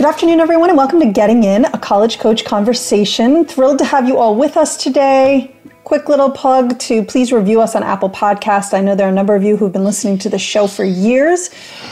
[0.00, 3.44] Good afternoon, everyone, and welcome to Getting In, a college coach conversation.
[3.44, 5.54] Thrilled to have you all with us today.
[5.84, 8.72] Quick little plug to please review us on Apple Podcast.
[8.72, 10.84] I know there are a number of you who've been listening to the show for
[10.84, 11.50] years.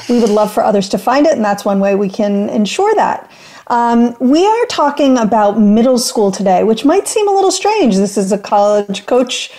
[0.09, 2.95] We would love for others to find it, and that's one way we can ensure
[2.95, 3.31] that.
[3.67, 7.95] Um, we are talking about middle school today, which might seem a little strange.
[7.97, 9.53] This is a college coach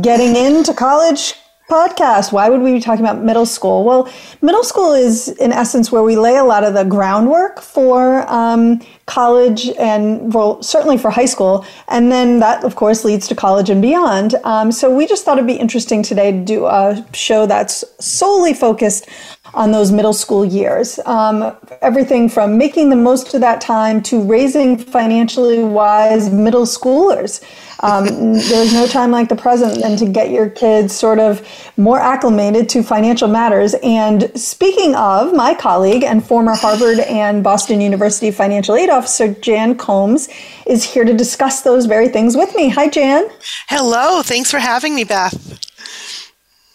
[0.00, 1.34] getting into college
[1.72, 2.32] podcast.
[2.32, 3.82] Why would we be talking about middle school?
[3.84, 8.30] Well, middle school is, in essence, where we lay a lot of the groundwork for
[8.30, 11.64] um, college and, well, certainly for high school.
[11.88, 14.34] And then that, of course, leads to college and beyond.
[14.44, 18.52] Um, so we just thought it'd be interesting today to do a show that's solely
[18.52, 19.08] focused
[19.54, 20.98] on those middle school years.
[21.04, 27.42] Um, everything from making the most of that time to raising financially wise middle schoolers.
[27.80, 31.98] Um, there's no time like the present than to get your kids sort of more
[31.98, 33.74] acclimated to financial matters.
[33.82, 39.76] And speaking of, my colleague and former Harvard and Boston University financial aid officer, Jan
[39.76, 40.28] Combs,
[40.66, 42.68] is here to discuss those very things with me.
[42.70, 43.28] Hi, Jan.
[43.68, 44.22] Hello.
[44.22, 45.71] Thanks for having me, Beth.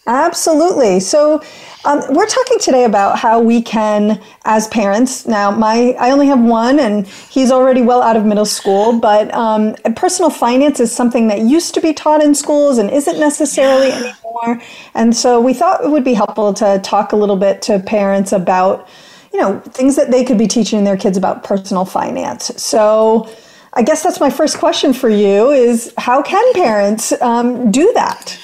[0.08, 1.00] Absolutely.
[1.00, 1.42] So,
[1.84, 6.40] um, we're talking today about how we can, as parents, now my I only have
[6.40, 8.98] one, and he's already well out of middle school.
[8.98, 13.20] But um, personal finance is something that used to be taught in schools and isn't
[13.20, 14.60] necessarily anymore.
[14.94, 18.32] And so we thought it would be helpful to talk a little bit to parents
[18.32, 18.88] about,
[19.32, 22.50] you know, things that they could be teaching their kids about personal finance.
[22.60, 23.30] So.
[23.74, 28.38] I guess that's my first question for you: is how can parents um, do that?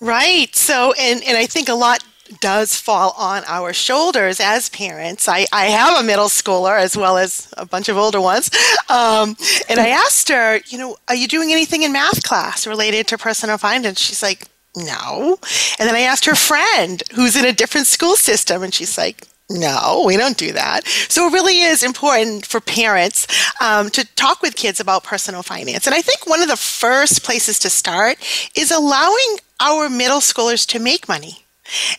[0.00, 0.54] Right.
[0.56, 2.02] So, and and I think a lot
[2.40, 5.28] does fall on our shoulders as parents.
[5.28, 8.50] I, I have a middle schooler as well as a bunch of older ones.
[8.88, 9.36] Um,
[9.68, 13.18] and I asked her, you know, are you doing anything in math class related to
[13.18, 14.00] personal finance?
[14.00, 14.46] She's like,
[14.76, 15.38] no.
[15.78, 19.26] And then I asked her friend who's in a different school system, and she's like,
[19.50, 20.86] no, we don't do that.
[20.86, 23.26] So it really is important for parents
[23.60, 25.86] um, to talk with kids about personal finance.
[25.86, 28.18] And I think one of the first places to start
[28.54, 31.39] is allowing our middle schoolers to make money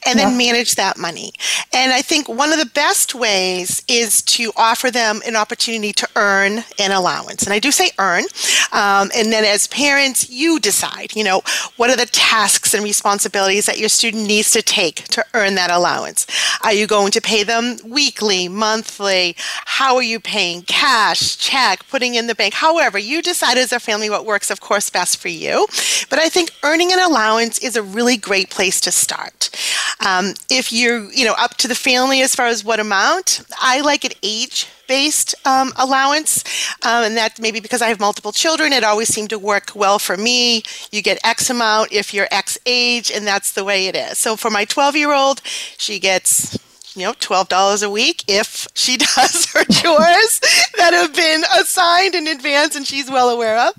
[0.05, 1.33] and then manage that money.
[1.73, 6.09] And I think one of the best ways is to offer them an opportunity to
[6.15, 7.43] earn an allowance.
[7.43, 8.23] And I do say earn.
[8.71, 11.41] Um, and then as parents, you decide, you know,
[11.77, 15.71] what are the tasks and responsibilities that your student needs to take to earn that
[15.71, 16.25] allowance?
[16.63, 19.35] Are you going to pay them weekly, monthly?
[19.65, 20.63] How are you paying?
[20.63, 22.53] Cash, check, putting in the bank?
[22.53, 25.67] However, you decide as a family what works, of course, best for you.
[26.09, 29.49] But I think earning an allowance is a really great place to start.
[30.05, 33.81] Um, if you're, you know, up to the family as far as what amount, I
[33.81, 36.43] like an age based um, allowance.
[36.83, 39.99] Um, and that maybe because I have multiple children, it always seemed to work well
[39.99, 40.63] for me.
[40.91, 44.17] You get X amount if you're X age, and that's the way it is.
[44.17, 45.41] So for my 12 year old,
[45.77, 46.57] she gets
[46.95, 50.41] you know, $12 a week if she does her chores
[50.77, 53.73] that have been assigned in advance and she's well aware of.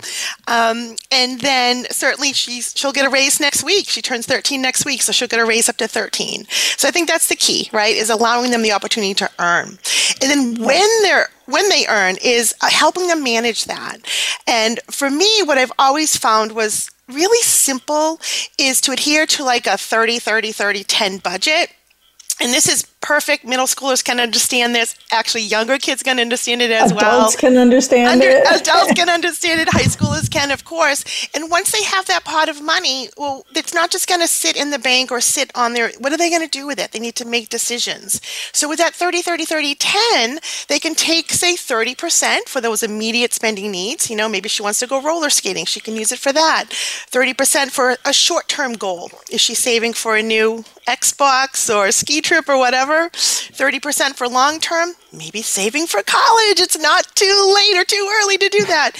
[0.47, 3.89] Um, and then certainly she's, she'll get a raise next week.
[3.89, 6.47] She turns 13 next week, so she'll get a raise up to 13.
[6.49, 7.95] So I think that's the key, right?
[7.95, 9.78] Is allowing them the opportunity to earn.
[10.21, 13.99] And then when they're when they earn is uh, helping them manage that.
[14.47, 18.21] And for me, what I've always found was really simple
[18.59, 21.71] is to adhere to like a 30 30 30 10 budget
[22.41, 23.45] and this is perfect.
[23.45, 24.97] Middle schoolers can understand this.
[25.11, 27.19] Actually, younger kids can understand it as adults well.
[27.21, 28.47] Adults can understand Under, it.
[28.47, 29.69] adults can understand it.
[29.69, 31.05] High schoolers can, of course.
[31.35, 34.57] And once they have that pot of money, well, it's not just going to sit
[34.57, 35.91] in the bank or sit on their.
[35.99, 36.93] What are they going to do with it?
[36.93, 38.21] They need to make decisions.
[38.53, 40.39] So with that 30, 30, 30, 10,
[40.69, 44.09] they can take, say, 30% for those immediate spending needs.
[44.09, 45.65] You know, maybe she wants to go roller skating.
[45.66, 46.66] She can use it for that.
[46.71, 49.10] 30% for a short term goal.
[49.31, 52.91] Is she saving for a new Xbox or a ski trip or whatever?
[53.10, 56.60] 30% for long term, maybe saving for college.
[56.60, 58.92] It's not too late or too early to do that.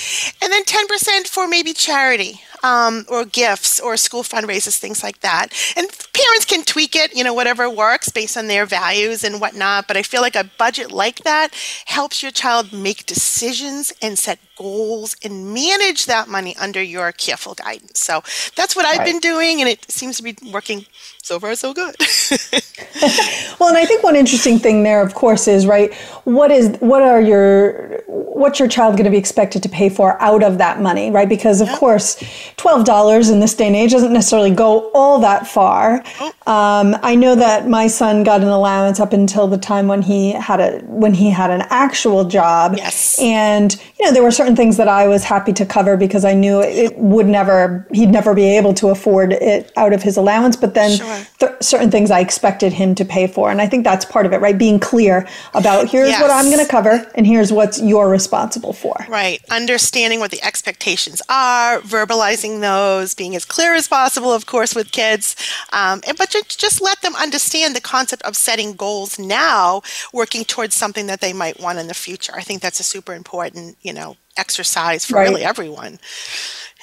[0.42, 5.48] And then 10% for maybe charity um, or gifts or school fundraisers, things like that.
[5.76, 9.88] And parents can tweak it, you know, whatever works based on their values and whatnot.
[9.88, 11.54] But I feel like a budget like that
[11.86, 17.54] helps your child make decisions and set goals and manage that money under your careful
[17.54, 17.98] guidance.
[17.98, 18.22] So
[18.54, 19.06] that's what I've right.
[19.06, 20.86] been doing, and it seems to be working
[21.22, 21.94] so far so good.
[23.60, 25.92] well, and I think one interesting thing there, of course, is right.
[26.24, 30.20] What is what are your what's your child going to be expected to pay for
[30.20, 31.28] out of that money, right?
[31.28, 32.22] Because of course,
[32.56, 36.02] twelve dollars in this day and age doesn't necessarily go all that far.
[36.46, 40.32] Um, I know that my son got an allowance up until the time when he
[40.32, 42.75] had a when he had an actual job.
[42.76, 43.19] Yes.
[43.20, 46.34] And you know, there were certain things that I was happy to cover because I
[46.34, 50.56] knew it would never he'd never be able to afford it out of his allowance.
[50.56, 51.26] But then Sure.
[51.38, 54.32] th- certain things I expected him to pay for, and I think that's part of
[54.32, 54.56] it, right?
[54.58, 58.96] Being clear about here's what I'm going to cover, and here's what you're responsible for.
[59.08, 59.40] Right.
[59.50, 64.90] Understanding what the expectations are, verbalizing those, being as clear as possible, of course, with
[64.92, 65.36] kids.
[65.72, 70.44] Um, and, but ju- just let them understand the concept of setting goals now, working
[70.44, 72.32] towards something that they might want in the future.
[72.36, 75.28] I think that's a super important, you know, exercise for Right.
[75.28, 75.98] really everyone.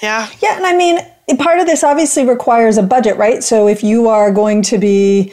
[0.02, 0.28] Yeah.
[0.42, 0.98] Yeah, and I mean,
[1.38, 3.42] part of this obviously requires a budget, right?
[3.44, 5.32] So if you are going to be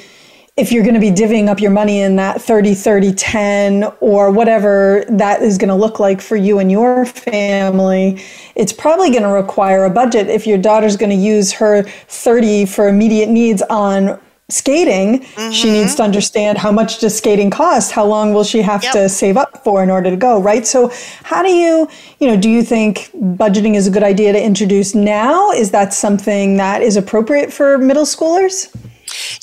[0.58, 4.32] if you're going to be divvying up your money in that 30 30 10 or
[4.32, 8.22] whatever that is going to look like for you and your family
[8.56, 10.28] it's probably going to require a budget.
[10.28, 14.20] If your daughter's going to use her 30 for immediate needs on
[14.50, 16.02] skating she needs to mm-hmm.
[16.04, 17.92] understand how much does skating cost?
[17.92, 18.94] How long will she have Yep.
[18.94, 20.66] to save up for in order to go right?
[20.66, 20.92] So
[21.24, 21.88] how do you
[22.20, 25.52] you know do you think budgeting is a good idea to introduce now?
[25.52, 28.74] Is that something that is appropriate for middle schoolers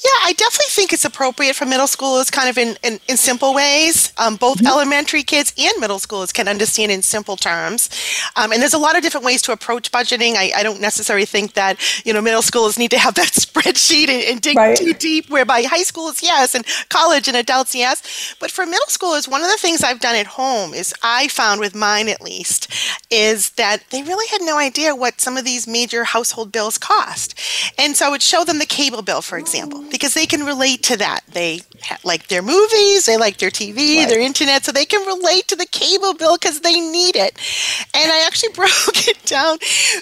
[0.05, 3.55] Yeah, I definitely think it's appropriate for middle schoolers, kind of in, in, in simple
[3.55, 4.13] ways.
[4.19, 7.89] Um, both elementary kids and middle schoolers can understand in simple terms.
[8.37, 10.35] Um, and there's a lot of different ways to approach budgeting.
[10.37, 14.09] I, I don't necessarily think that, you know, middle schoolers need to have that spreadsheet
[14.09, 14.77] and, and dig Right.
[14.77, 18.35] too deep, whereby high schoolers, yes, and college and adults, yes.
[18.39, 21.61] But for middle schoolers, one of the things I've done at home is I found
[21.61, 22.73] with mine at least
[23.11, 27.35] is that they really had no idea what some of these major household bills cost.
[27.79, 29.54] And so I would show them the cable bill, for example,
[29.91, 31.21] because they can relate to that.
[31.29, 35.49] They ha- like their movies, they like their TV, their internet, so they can relate
[35.49, 37.39] to the cable bill because they need it.
[37.95, 39.59] And I actually broke it down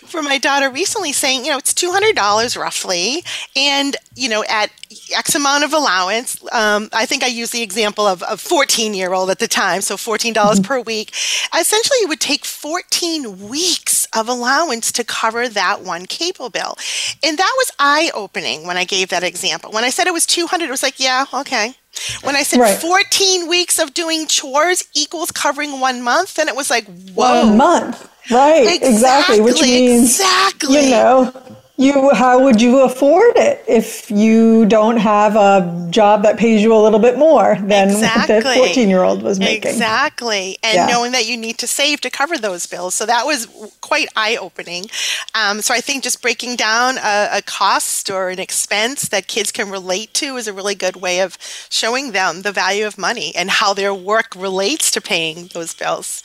[0.07, 3.25] for my daughter recently, saying, you know, it's $200 roughly.
[3.57, 4.71] And, you know, at
[5.15, 6.43] X amount of allowance.
[6.53, 9.81] Um, I think I used the example of a 14 year old at the time,
[9.81, 11.15] so $14 per week.
[11.59, 16.77] Essentially, it would take 14 weeks of allowance to cover that one cable bill.
[17.23, 19.42] And that was eye opening when I gave that example.
[19.71, 21.75] When I said it was 200, it was like, yeah, okay.
[22.23, 22.79] When I said Right.
[22.79, 27.47] 14 weeks of doing chores equals covering one month, then it was like, whoa.
[27.47, 30.85] one month right exactly, which means exactly.
[30.85, 31.33] you know
[31.83, 36.75] you how would you afford it if you don't have a job that pays you
[36.75, 38.37] a little bit more than what Exactly.
[38.41, 40.59] the 14 year old was making Exactly.
[40.63, 40.87] And Yeah.
[40.87, 42.95] knowing that you need to save to cover those bills.
[42.95, 43.47] So that was
[43.81, 44.87] quite eye opening.
[45.35, 49.51] Um, so I think just breaking down a, a cost or an expense that kids
[49.53, 51.37] can relate to is a really good way of
[51.71, 56.23] showing them the value of money and how their work relates to paying those bills.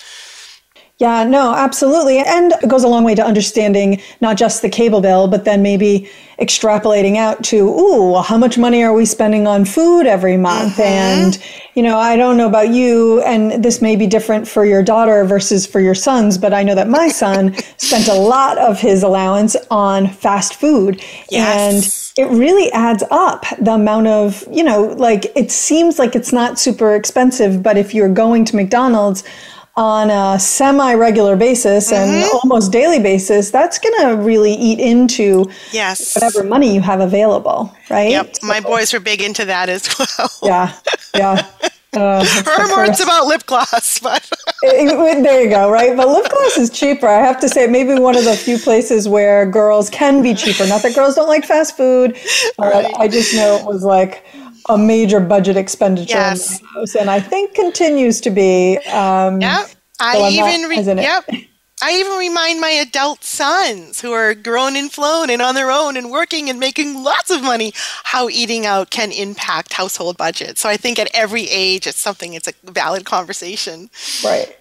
[1.00, 2.18] Yeah, no, absolutely.
[2.20, 5.62] And it goes a long way to understanding not just the cable bill, but then
[5.62, 6.10] maybe
[6.40, 10.74] extrapolating out to, ooh, well, how much money are we spending on food every month?
[10.74, 10.82] Mm-hmm.
[10.82, 11.44] And,
[11.76, 15.24] you know, I don't know about you, and this may be different for your daughter
[15.24, 19.04] versus for your sons, but I know that my son spent a lot of his
[19.04, 21.04] allowance on fast food.
[21.30, 22.14] Yes.
[22.18, 26.34] And it really adds up the amount of, you know, like it seems like it's
[26.34, 29.24] not super expensive, but if you're going to McDonald's,
[29.78, 32.38] on a semi regular basis and Mm-hmm.
[32.44, 36.16] almost daily basis, that's going to really eat into Yes.
[36.16, 38.10] whatever money you have available, right?
[38.10, 38.38] Yep.
[38.44, 40.30] My boys were big into that as well.
[40.44, 40.74] Yeah,
[41.16, 41.48] yeah.
[41.94, 44.30] Uh, Her it's about lip gloss, but
[44.62, 45.96] it- there you go, right?
[45.98, 47.08] But lip gloss is cheaper.
[47.08, 50.68] I have to say, maybe one of the few places where girls can be cheaper.
[50.68, 52.16] Not that girls don't like fast food,
[52.58, 54.26] but I just know it was like
[54.70, 56.62] a major budget expenditure Yes.
[56.74, 58.78] house, and I think continues to be.
[58.88, 59.70] Um, Yep.
[60.00, 61.04] I So I'm not even re- as in it.
[61.04, 61.26] yep.
[61.80, 65.96] I even remind my adult sons who are grown and flown and on their own
[65.96, 67.72] and working and making lots of money
[68.04, 70.60] how eating out can impact household budgets.
[70.60, 73.92] So I think at every age it's something it's a valid conversation.
[74.24, 74.56] Right.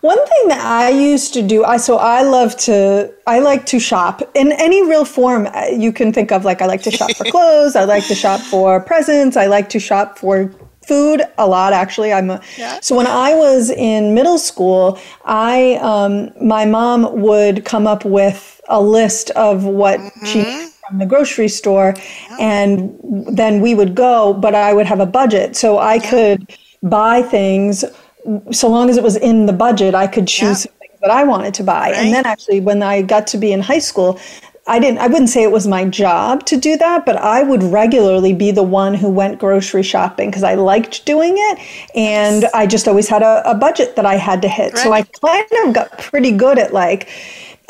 [0.00, 3.78] One thing that I used to do, I so I love to, I like to
[3.78, 6.44] shop in any real form uh, you can think of.
[6.44, 9.68] Like I like to shop for clothes, I like to shop for presents, I like
[9.70, 10.52] to shop for
[10.86, 11.72] food a lot.
[11.72, 12.80] Actually, I'm a, Yeah.
[12.80, 18.60] so when I was in middle school, I um, my mom would come up with
[18.68, 21.94] a list of what she needed from the grocery store,
[22.38, 22.98] and
[23.32, 24.32] then we would go.
[24.32, 27.84] But I would have a budget, so I could buy things
[28.50, 30.72] so long as it was in the budget, I could choose Yeah.
[30.80, 31.90] things that I wanted to buy.
[31.90, 31.96] Right.
[31.96, 34.18] And then actually, when I got to be in high school,
[34.66, 37.62] I didn't I wouldn't say it was my job to do that, but I would
[37.62, 41.58] regularly be the one who went grocery shopping because I liked doing it
[41.96, 44.74] and I just always had a, a budget that I had to hit.
[44.74, 44.82] Right.
[44.82, 47.08] So I kind of got pretty good at like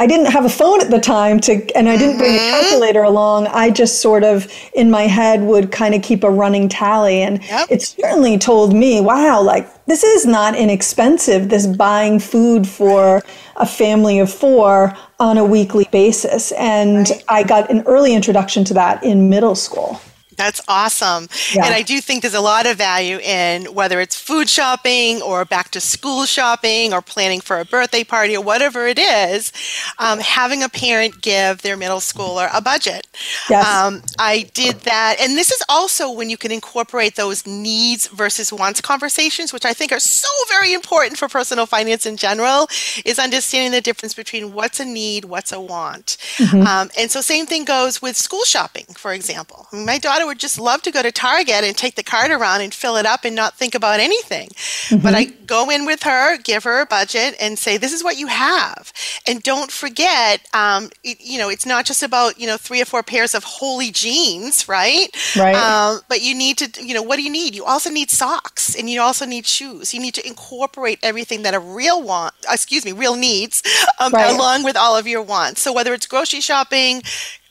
[0.00, 2.62] I didn't have a phone at the time to, and I didn't bring a mm-hmm.
[2.62, 3.48] calculator along.
[3.48, 7.20] I just sort of in my head would kind of keep a running tally.
[7.20, 7.68] And yep.
[7.70, 13.22] it certainly told me, wow, like this is not inexpensive, this buying food for
[13.56, 16.52] a family of four on a weekly basis.
[16.52, 17.24] And right.
[17.28, 20.00] I got an early introduction to that in middle school.
[20.40, 21.28] That's awesome.
[21.54, 21.66] Yeah.
[21.66, 25.44] And I do think there's a lot of value in whether it's food shopping or
[25.44, 29.52] back to school shopping or planning for a birthday party or whatever it is,
[29.98, 33.06] um, having a parent give their middle schooler a budget.
[33.50, 33.66] Yes.
[33.66, 35.16] Um, I did that.
[35.20, 39.74] And this is also when you can incorporate those needs versus wants conversations, which I
[39.74, 42.66] think are so very important for personal finance in general,
[43.04, 46.16] is understanding the difference between what's a need, what's a want.
[46.38, 46.66] Mm-hmm.
[46.66, 49.66] Um, and so, same thing goes with school shopping, for example.
[49.72, 52.72] My daughter would just love to go to Target and take the cart around and
[52.72, 54.48] fill it up and not think about anything.
[54.48, 55.02] Mm-hmm.
[55.02, 58.16] But I go in with her, give her a budget, and say, "This is what
[58.16, 58.92] you have."
[59.26, 62.84] And don't forget, um, it, you know, it's not just about you know three or
[62.84, 65.08] four pairs of holy jeans, right?
[65.36, 65.54] Right.
[65.54, 67.54] Um, but you need to, you know, what do you need?
[67.54, 69.92] You also need socks, and you also need shoes.
[69.92, 73.62] You need to incorporate everything that a real want, excuse me, real needs,
[73.98, 74.34] um, right.
[74.34, 75.60] along with all of your wants.
[75.60, 77.02] So whether it's grocery shopping,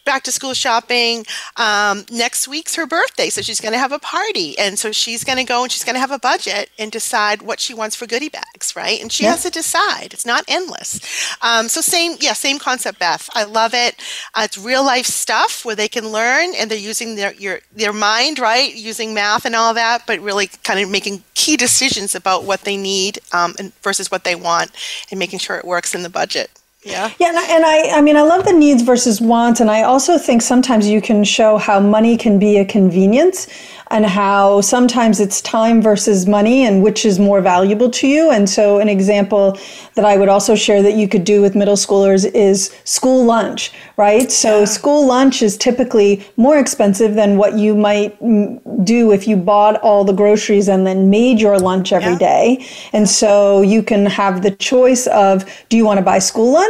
[0.09, 1.23] back to school shopping.
[1.57, 4.57] Um, next week's her birthday, so she's going to have a party.
[4.57, 7.43] And so she's going to go and she's going to have a budget and decide
[7.43, 8.99] what she wants for goodie bags, right?
[8.99, 9.31] And she yeah.
[9.31, 10.11] has to decide.
[10.11, 10.99] It's not endless.
[11.43, 13.29] Um, so, same, yeah, same concept, Beth.
[13.35, 14.01] I love it.
[14.33, 17.93] Uh, it's real life stuff where they can learn and they're using their, your, their
[17.93, 18.73] mind, right?
[18.73, 22.77] Using math and all that, but really kind of making key decisions about what they
[22.77, 24.71] need um, and versus what they want
[25.11, 26.49] and making sure it works in the budget.
[26.83, 27.11] Yeah.
[27.19, 27.27] Yeah.
[27.27, 29.59] And I, and I, I mean, I love the needs versus wants.
[29.59, 33.47] And I also think sometimes you can show how money can be a convenience
[33.91, 38.29] and how sometimes it's time versus money and which is more valuable to you.
[38.29, 39.57] And so, an example
[39.95, 43.71] that I would also share that you could do with middle schoolers is school lunch,
[43.97, 44.31] right?
[44.31, 44.65] So, yeah.
[44.65, 48.17] school lunch is typically more expensive than what you might
[48.85, 52.19] do if you bought all the groceries and then made your lunch every yeah.
[52.19, 52.65] day.
[52.93, 56.68] And so, you can have the choice of do you want to buy school lunch?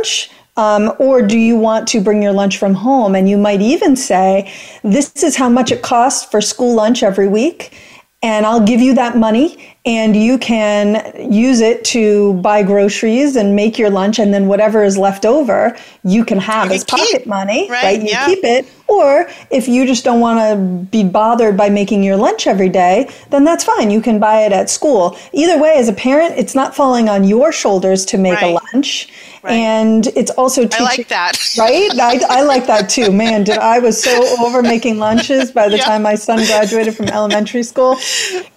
[0.58, 3.16] Um, or do you want to bring your lunch from home?
[3.16, 4.52] And you might even say,
[4.84, 7.74] This is how much it costs for school lunch every week,
[8.22, 13.56] and I'll give you that money and you can use it to buy groceries and
[13.56, 17.08] make your lunch and then whatever is left over you can have you as pocket
[17.10, 18.02] keep, money right, right?
[18.02, 18.28] you yeah.
[18.28, 18.68] keep it.
[18.88, 23.10] Or if you just don't want to be bothered by making your lunch every day
[23.32, 23.90] then that's fine.
[23.90, 25.18] You can buy it at school.
[25.34, 28.56] Either way as a parent it's not falling on your shoulders to make right.
[28.56, 29.10] a lunch.
[29.42, 29.54] Right.
[29.54, 31.38] and it's also teaching, I like that.
[31.58, 31.90] Right?
[31.98, 33.10] I, I like that too.
[33.20, 34.12] Man did I was so
[34.46, 35.86] over making lunches by the yeah.
[35.86, 37.98] time my son graduated from elementary school.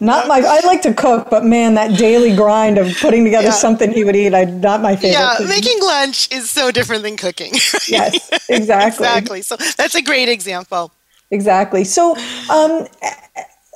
[0.01, 3.49] Not my I like to cook cook, but man, that daily grind of putting together
[3.49, 3.53] yeah.
[3.53, 5.13] something he would eat, I not my favorite.
[5.13, 5.49] Yeah, thing.
[5.49, 7.53] making lunch is so different than cooking.
[7.89, 9.07] yes, exactly.
[9.07, 9.43] exactly.
[9.43, 10.93] So that's a great example.
[11.31, 11.85] Exactly.
[11.85, 12.17] So,
[12.51, 12.87] um,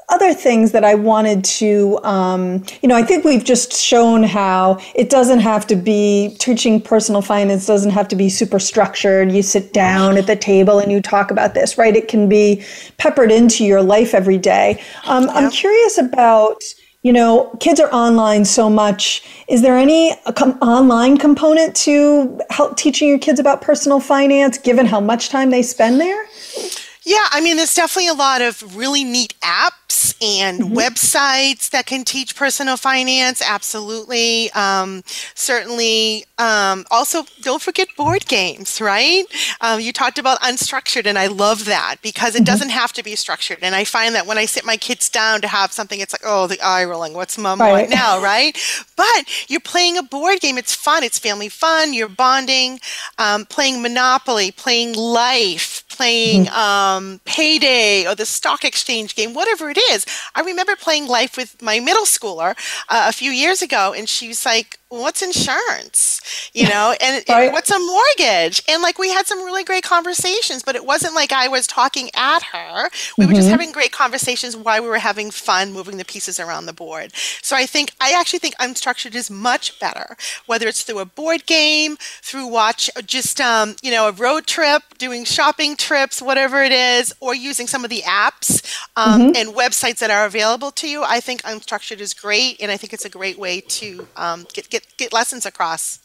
[0.08, 4.78] other things that I wanted to, um, you know, I think we've just shown how
[4.94, 9.32] it doesn't have to be teaching personal finance doesn't have to be super structured.
[9.32, 11.96] You sit down at the table and you talk about this, right?
[11.96, 12.64] It can be
[12.98, 14.80] peppered into your life every day.
[15.06, 15.32] Um, yeah.
[15.32, 16.62] I'm curious about
[17.06, 19.22] you know, kids are online so much.
[19.46, 24.58] Is there any uh, com- online component to help teaching your kids about personal finance,
[24.58, 26.26] given how much time they spend there?
[27.06, 30.76] Yeah, I mean, there's definitely a lot of really neat apps and mm-hmm.
[30.76, 33.40] websites that can teach personal finance.
[33.40, 34.50] Absolutely.
[34.50, 35.04] Um,
[35.36, 36.24] certainly.
[36.38, 39.24] Um, also, don't forget board games, right?
[39.60, 42.46] Um, you talked about unstructured, and I love that because it mm-hmm.
[42.46, 43.58] doesn't have to be structured.
[43.62, 46.22] And I find that when I sit my kids down to have something, it's like,
[46.24, 47.14] oh, the eye rolling.
[47.14, 47.70] What's mom right.
[47.70, 48.58] want now, right?
[48.96, 50.58] But you're playing a board game.
[50.58, 51.04] It's fun.
[51.04, 51.94] It's family fun.
[51.94, 52.80] You're bonding,
[53.18, 59.78] um, playing Monopoly, playing Life playing um, Payday or the stock exchange game, whatever it
[59.78, 60.06] is.
[60.34, 62.56] I remember playing Life with my middle schooler
[62.88, 66.20] uh, a few years ago, and she was like, what's insurance
[66.54, 67.50] you know and, right.
[67.50, 71.32] what's a mortgage and like we had some really great conversations but it wasn't like
[71.32, 72.84] i was talking at her
[73.18, 73.26] we mm-hmm.
[73.26, 73.50] were just mm-hmm.
[73.50, 77.10] having great conversations while we were having fun moving the pieces around the board
[77.42, 80.16] so i think i actually think unstructured is much better
[80.46, 84.82] whether it's through a board game through watch just um, you know a road trip
[84.98, 89.36] doing shopping trips whatever it is or using some of the apps um, mm-hmm.
[89.36, 92.92] and websites that are available to you i think unstructured is great and i think
[92.92, 96.00] it's a great way to um, get, get get get lessons across.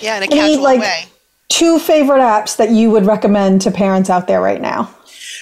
[0.00, 1.06] Yeah, in a casual like, way.
[1.48, 4.94] two favorite apps that you would recommend to parents out there right now.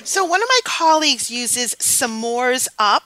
[0.05, 3.05] So, one of my colleagues uses S'mores Up.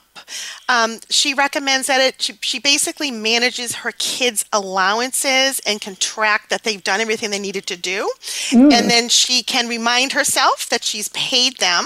[0.69, 6.49] Um, she recommends that it, she, she basically manages her kids' allowances and can track
[6.49, 8.11] that they've done everything they needed to do.
[8.49, 8.73] Mm.
[8.73, 11.85] And then she can remind herself that she's paid them.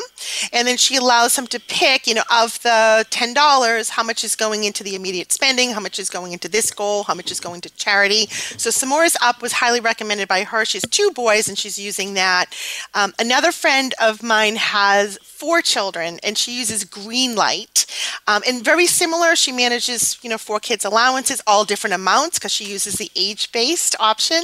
[0.54, 4.36] And then she allows them to pick, you know, of the $10, how much is
[4.36, 7.40] going into the immediate spending, how much is going into this goal, how much is
[7.40, 8.28] going to charity.
[8.28, 10.66] So S'mores Up was highly recommended by her.
[10.66, 12.56] She has two boys and she's using that.
[12.94, 17.86] Um, another friend of mine has four children and she uses Greenlight.
[18.28, 22.52] Um, and very similar, she manages, you know, four kids' allowances, all different amounts because
[22.52, 24.42] she uses the age-based option.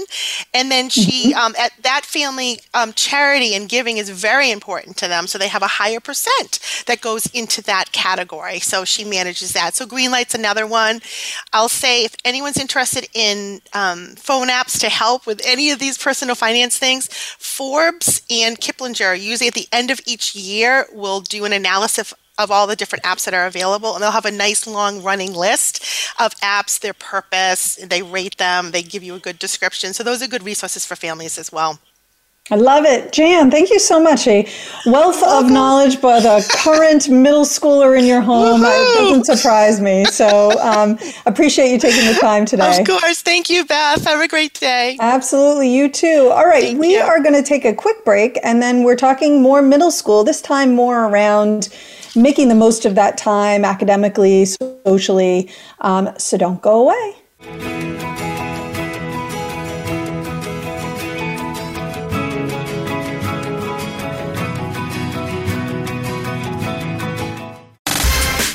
[0.54, 1.40] And then she, mm-hmm.
[1.40, 5.28] um, at that family, um, charity and giving is very important to them.
[5.28, 8.60] So they have a higher percent that goes into that category.
[8.60, 9.76] So she manages that.
[9.76, 11.02] So Greenlight's another one.
[11.54, 15.98] I'll say if anyone's interested in um, phone apps to help with any of these
[15.98, 21.46] personal finance things, Forbes and Kiplinger usually at the end of each year will do
[21.46, 24.68] an analysis of all the different apps that are available and they'll have a nice
[24.68, 25.84] long running list
[26.20, 30.22] of apps their purpose they rate them they give you a good description so those
[30.22, 31.80] are good resources for families as well
[32.50, 33.12] I love it.
[33.12, 34.26] Jan, thank you so much.
[34.26, 34.48] A
[34.86, 40.06] wealth of knowledge, but a current middle schooler in your home doesn't surprise me.
[40.06, 42.80] So um, appreciate you taking the time today.
[42.80, 43.22] Of course.
[43.22, 44.06] Thank you, Beth.
[44.06, 44.96] Have a great day.
[45.02, 45.76] Absolutely.
[45.76, 46.32] You too.
[46.34, 46.64] All right.
[46.64, 47.02] Thank we you.
[47.02, 50.42] are going to take a quick break and then we're talking more middle school, this
[50.42, 51.68] time more around
[52.18, 55.50] making the most of that time academically, socially.
[55.82, 58.57] Um, so don't go away.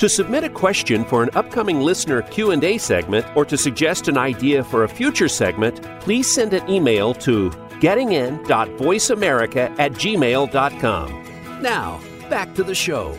[0.00, 4.64] To submit a question for an upcoming listener Q&A segment or to suggest an idea
[4.64, 7.50] for a future segment, please send an email to
[7.82, 11.60] gettingin.voiceamerica at gmail.com.
[11.60, 13.18] Now, back to the show.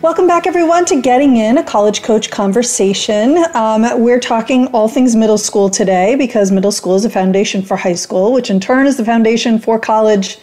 [0.00, 3.38] Welcome back, everyone, to Getting In, a college coach conversation.
[3.54, 7.76] Um, we're talking all things middle school today because middle school is a foundation for
[7.76, 10.38] high school, which in turn is the foundation for college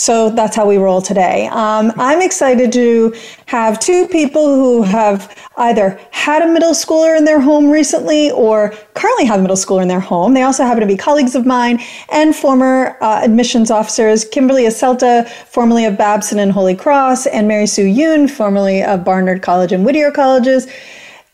[0.00, 1.46] so that's how we roll today.
[1.48, 7.26] Um, I'm excited to have two people who have either had a middle schooler in
[7.26, 10.32] their home recently or currently have a middle schooler in their home.
[10.32, 15.28] They also happen to be colleagues of mine and former uh, admissions officers Kimberly Acelta,
[15.28, 19.84] formerly of Babson and Holy Cross, and Mary Sue Yoon, formerly of Barnard College and
[19.84, 20.66] Whittier Colleges.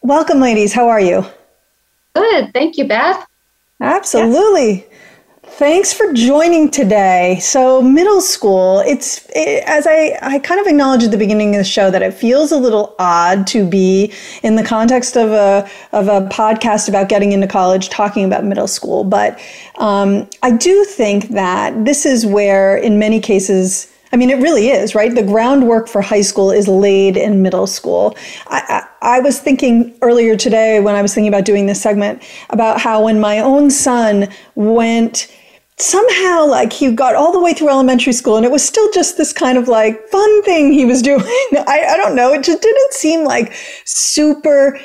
[0.02, 0.72] Welcome, ladies.
[0.72, 1.24] How are you?
[2.16, 2.52] Good.
[2.52, 3.24] Thank you, Beth.
[3.80, 4.86] Absolutely.
[5.58, 7.38] Thanks for joining today.
[7.40, 11.60] So, middle school, it's it, as I, I kind of acknowledged at the beginning of
[11.60, 15.66] the show that it feels a little odd to be in the context of a
[15.92, 19.02] of a podcast about getting into college talking about middle school.
[19.02, 19.40] But
[19.78, 24.68] um, I do think that this is where, in many cases, I mean, it really
[24.68, 25.14] is, right?
[25.14, 28.14] The groundwork for high school is laid in middle school.
[28.48, 32.22] I, I, I, was thinking earlier today when I was thinking about doing this segment
[32.50, 35.28] about how when my own son went,
[35.78, 39.18] somehow like he got all the way through elementary school and it was still just
[39.18, 41.22] this kind of like fun thing he was doing.
[41.22, 42.32] I, I don't know.
[42.32, 43.52] It just didn't seem like
[43.84, 44.78] super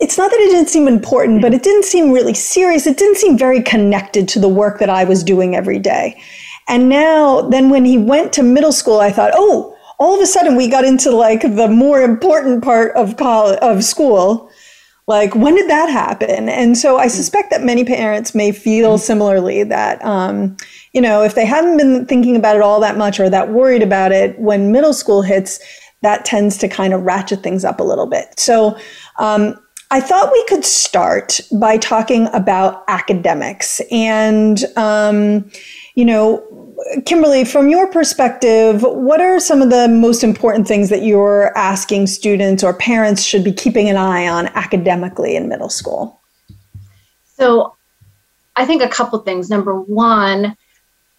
[0.00, 2.86] it's not that it didn't seem important, but it didn't seem really serious.
[2.86, 6.20] It didn't seem very connected to the work that I was doing every day.
[6.68, 10.26] And now, then when he went to middle school, I thought, oh, all of a
[10.26, 14.50] sudden we got into like the more important part of college, of school.
[15.06, 16.48] Like, when did that happen?
[16.48, 20.56] And so I suspect that many parents may feel similarly that, um,
[20.92, 23.82] you know, if they haven't been thinking about it all that much or that worried
[23.82, 25.60] about it, when middle school hits,
[26.00, 28.38] that tends to kind of ratchet things up a little bit.
[28.38, 28.78] So,
[29.18, 29.56] um,
[29.90, 35.48] I thought we could start by talking about academics and, um,
[35.94, 36.42] you know,
[37.06, 42.06] Kimberly, from your perspective, what are some of the most important things that you're asking
[42.06, 46.20] students or parents should be keeping an eye on academically in middle school?
[47.36, 47.74] So,
[48.56, 49.50] I think a couple things.
[49.50, 50.56] Number one,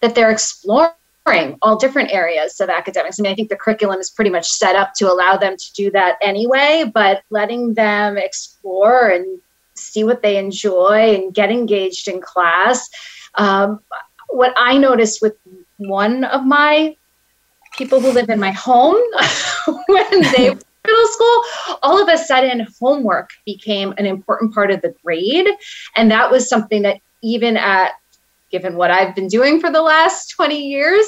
[0.01, 3.19] that they're exploring all different areas of academics.
[3.19, 5.73] I mean, I think the curriculum is pretty much set up to allow them to
[5.73, 9.39] do that anyway, but letting them explore and
[9.73, 12.89] see what they enjoy and get engaged in class.
[13.35, 13.81] Um,
[14.29, 15.35] what I noticed with
[15.77, 16.95] one of my
[17.77, 18.95] people who live in my home
[19.87, 21.43] when they were middle school,
[21.83, 25.47] all of a sudden homework became an important part of the grade.
[25.95, 27.93] And that was something that even at
[28.51, 31.05] given what I've been doing for the last 20 years,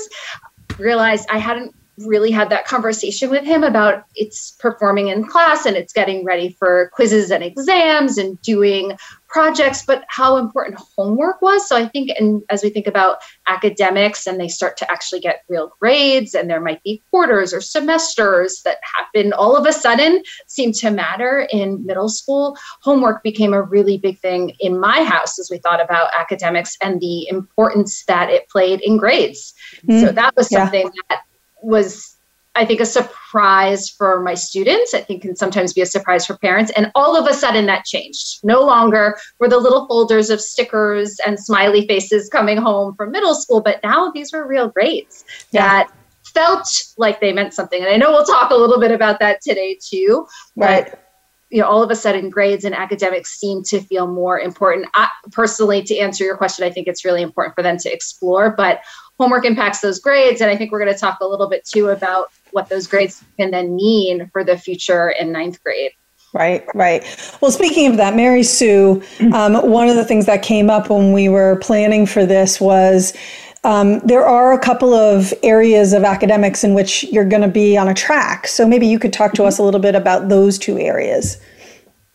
[0.77, 1.73] realized I hadn't
[2.06, 6.56] really had that conversation with him about it's performing in class and it's getting ready
[6.60, 8.96] for quizzes and exams and doing
[9.30, 11.68] projects, but how important homework was.
[11.68, 15.44] So I think, and as we think about academics and they start to actually get
[15.50, 20.24] real grades, and there might be quarters or semesters that happen all of a sudden
[20.48, 25.38] seem to matter in middle school, homework became a really big thing in my house
[25.40, 29.54] as we thought about academics and the importance that it played in grades.
[29.88, 31.02] Mm, so that was something yeah.
[31.10, 31.22] that
[31.67, 32.15] was
[32.56, 34.95] I think a surprise for my students.
[34.95, 36.71] I think can sometimes be a surprise for parents.
[36.75, 38.39] And all of a sudden that changed.
[38.43, 43.36] No longer were the little folders of stickers and smiley faces coming home from middle
[43.36, 45.62] school, but now these were real grades yeah.
[45.62, 45.91] that
[46.34, 47.80] felt like they meant something.
[47.80, 50.25] And I know we'll talk a little bit about that today too.
[50.56, 50.89] Right.
[50.89, 51.07] But
[51.50, 54.88] you know, all of a sudden grades and academics seem to feel more important.
[54.94, 58.50] I, personally, to answer your question, I think it's really important for them to explore,
[58.50, 58.82] but
[59.18, 60.42] homework impacts those grades.
[60.42, 63.24] And I think we're going to talk a little bit too about what those grades
[63.38, 65.92] can then mean for the future in ninth grade.
[66.34, 67.04] Right, right.
[67.42, 69.02] Well, speaking of that, Mary Sue,
[69.34, 73.14] um, one of the things that came up when we were planning for this was
[73.63, 77.78] um, there are a couple of areas of academics in which you're going to be
[77.78, 78.48] on a track.
[78.48, 81.38] So maybe you could talk to us a little bit about those two areas.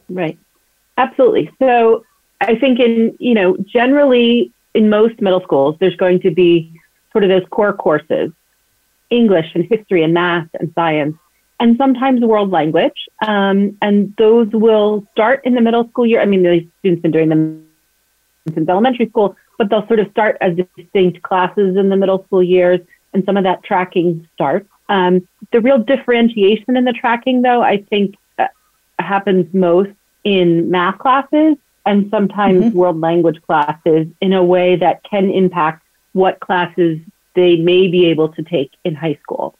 [0.08, 0.38] Right.
[0.96, 1.50] Absolutely.
[1.58, 2.04] So
[2.40, 6.72] I think in, you know, generally in most middle schools, there's going to be
[7.12, 8.32] sort of those core courses
[9.10, 11.16] English and history and math and science,
[11.60, 13.08] and sometimes world language.
[13.26, 16.20] Um, and those will start in the middle school year.
[16.20, 17.66] I mean, the students been doing them
[18.54, 22.42] since elementary school, but they'll sort of start as distinct classes in the middle school
[22.42, 22.80] years,
[23.12, 24.68] and some of that tracking starts.
[24.88, 28.48] Um, the real differentiation in the tracking, though, I think uh,
[28.98, 29.90] happens most
[30.24, 32.78] in math classes and sometimes mm-hmm.
[32.78, 37.00] world language classes in a way that can impact what classes
[37.34, 39.56] they may be able to take in high school.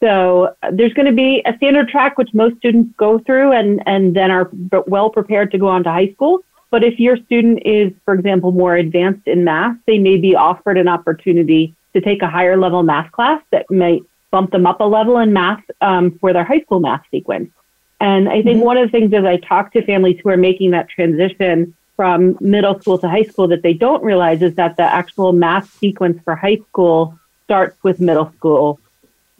[0.00, 3.82] So uh, there's going to be a standard track which most students go through and,
[3.86, 4.50] and then are
[4.86, 6.44] well prepared to go on to high school.
[6.74, 10.76] But if your student is, for example, more advanced in math, they may be offered
[10.76, 14.84] an opportunity to take a higher level math class that might bump them up a
[14.84, 17.52] level in math um, for their high school math sequence.
[18.00, 18.66] And I think mm-hmm.
[18.66, 22.36] one of the things as I talk to families who are making that transition from
[22.40, 26.20] middle school to high school that they don't realize is that the actual math sequence
[26.24, 28.80] for high school starts with middle school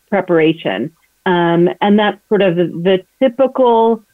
[0.09, 0.95] preparation.
[1.27, 4.05] Um, and that's sort of the, the typical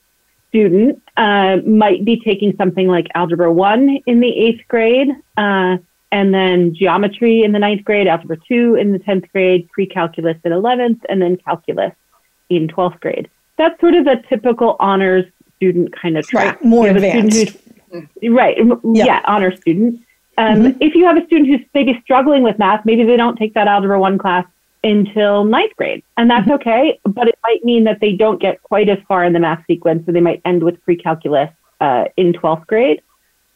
[0.50, 5.78] student uh, might be taking something like Algebra 1 in the eighth grade, uh,
[6.12, 10.36] and then geometry in the ninth grade, Algebra 2 in the 10th grade, pre calculus
[10.44, 11.94] in 11th, and then calculus
[12.48, 13.30] in 12th grade.
[13.56, 15.24] That's sort of a typical honors
[15.56, 16.56] student kind of track.
[16.56, 17.56] Right, more advanced.
[18.22, 18.56] Right.
[18.58, 19.04] Yeah.
[19.04, 20.00] yeah, honor student.
[20.38, 20.78] Um, mm-hmm.
[20.80, 23.68] If you have a student who's maybe struggling with math, maybe they don't take that
[23.68, 24.46] Algebra 1 class
[24.82, 26.52] until ninth grade, and that's mm-hmm.
[26.52, 29.64] okay, but it might mean that they don't get quite as far in the math
[29.66, 33.02] sequence, so they might end with pre-calculus uh, in 12th grade.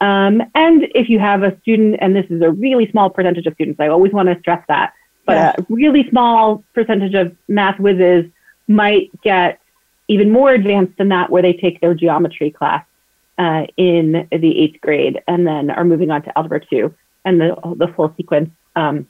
[0.01, 3.55] Um, and if you have a student, and this is a really small percentage of
[3.55, 4.93] students, I always want to stress that,
[5.25, 5.53] but yeah.
[5.59, 8.27] a really small percentage of math whizzes
[8.69, 9.61] might get
[10.09, 12.85] even more advanced than that, where they take their geometry class
[13.39, 17.57] uh, in the eighth grade and then are moving on to Algebra 2 and the,
[17.77, 19.07] the full sequence um,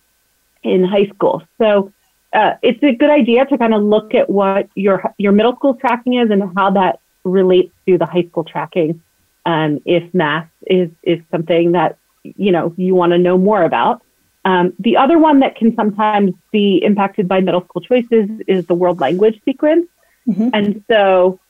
[0.63, 1.43] in high school.
[1.59, 1.93] So
[2.35, 5.75] uh, it's a good idea to kind of look at what your your middle school
[5.75, 9.01] tracking is and how that relates to the high school tracking.
[9.47, 14.03] Um, if math is is something that you know you want to know more about.
[14.45, 18.75] Um, the other one that can sometimes be impacted by middle school choices is the
[18.75, 19.87] world language sequence.
[20.29, 20.51] Mm-hmm.
[20.53, 21.41] And so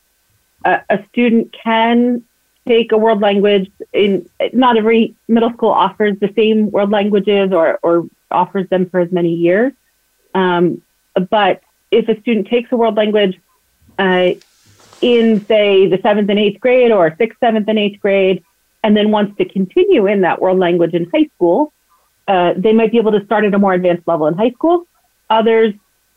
[0.65, 2.25] uh, a student can
[2.69, 7.79] take a world language in not every middle school offers the same world languages or,
[7.83, 9.73] or offers them for as many years.
[10.35, 10.83] Um,
[11.31, 13.41] but if a student takes a world language
[13.99, 14.31] uh,
[15.01, 18.43] in, say, the seventh and eighth grade or sixth, seventh, and eighth grade,
[18.83, 21.73] and then wants to continue in that world language in high school,
[22.29, 24.87] uh, they might be able to start at a more advanced level in high school.
[25.31, 25.75] Others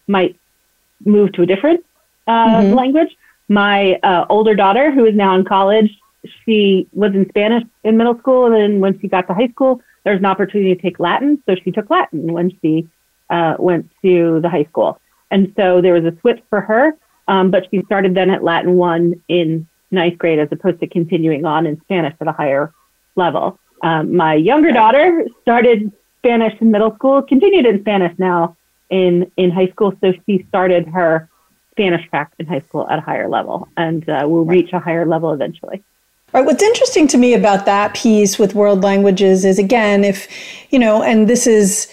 [0.08, 0.38] might
[1.06, 1.86] move to a different
[2.28, 2.74] uh, mm-hmm.
[2.74, 3.16] language.
[3.48, 5.98] My uh, older daughter, who is now in college,
[6.44, 9.82] she was in Spanish in middle school, and then when she got to high school,
[10.04, 12.88] there was an opportunity to take Latin, so she took Latin when she
[13.30, 15.00] uh, went to the high school.
[15.32, 16.94] And so there was a switch for her,
[17.28, 21.46] um, but she started then at Latin one in ninth grade as opposed to continuing
[21.46, 22.74] on in Spanish at a higher
[23.16, 23.60] level.
[23.84, 28.56] Um, my younger daughter started Spanish in middle school, continued in Spanish now
[28.90, 31.30] in in high school, so she started her
[31.72, 35.06] Spanish track in high school at a higher level, and uh, will reach a higher
[35.06, 35.84] level eventually.
[36.34, 36.46] Right.
[36.46, 40.28] What's interesting to me about that piece with world languages is again, if,
[40.72, 41.88] you know, and this is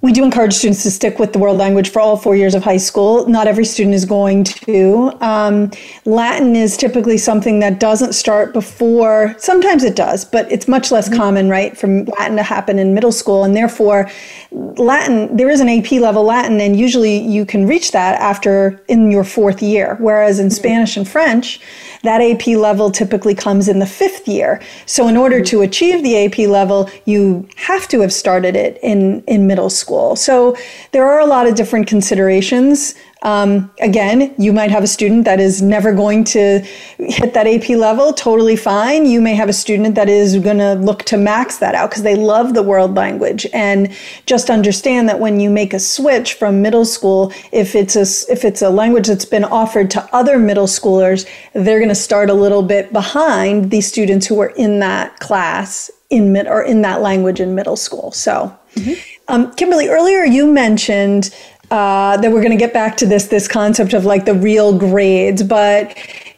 [0.00, 2.62] we do encourage students to stick with the world language for all four years of
[2.62, 3.28] high school.
[3.28, 5.12] Not every student is going to.
[5.20, 5.72] Um,
[6.04, 11.08] Latin is typically something that doesn't start before, sometimes it does, but it's much less
[11.08, 11.18] mm-hmm.
[11.18, 13.42] common, right, for Latin to happen in middle school.
[13.42, 14.08] And therefore,
[14.52, 19.10] Latin, there is an AP level Latin, and usually you can reach that after in
[19.10, 19.96] your fourth year.
[19.98, 20.54] Whereas in mm-hmm.
[20.54, 21.60] Spanish and French,
[22.04, 24.62] that AP level typically comes in the fifth year.
[24.86, 25.46] So in order mm-hmm.
[25.46, 29.87] to achieve the AP level, you have to have started it in, in middle school
[29.88, 30.16] school.
[30.16, 30.54] So
[30.92, 32.94] there are a lot of different considerations.
[33.22, 36.60] Um, again, you might have a student that is never going to
[36.98, 39.06] hit that AP level, totally fine.
[39.06, 42.04] You may have a student that is going to look to max that out because
[42.04, 43.46] they love the world language.
[43.54, 43.90] And
[44.26, 48.44] just understand that when you make a switch from middle school, if it's a, if
[48.44, 52.34] it's a language that's been offered to other middle schoolers, they're going to start a
[52.34, 57.00] little bit behind the students who are in that class in mid or in that
[57.00, 58.12] language in middle school.
[58.12, 59.17] So, mm-hmm.
[59.28, 61.34] Um, Kimberly, earlier you mentioned
[61.70, 64.76] uh, that we're going to get back to this this concept of like the real
[64.76, 65.96] grades, but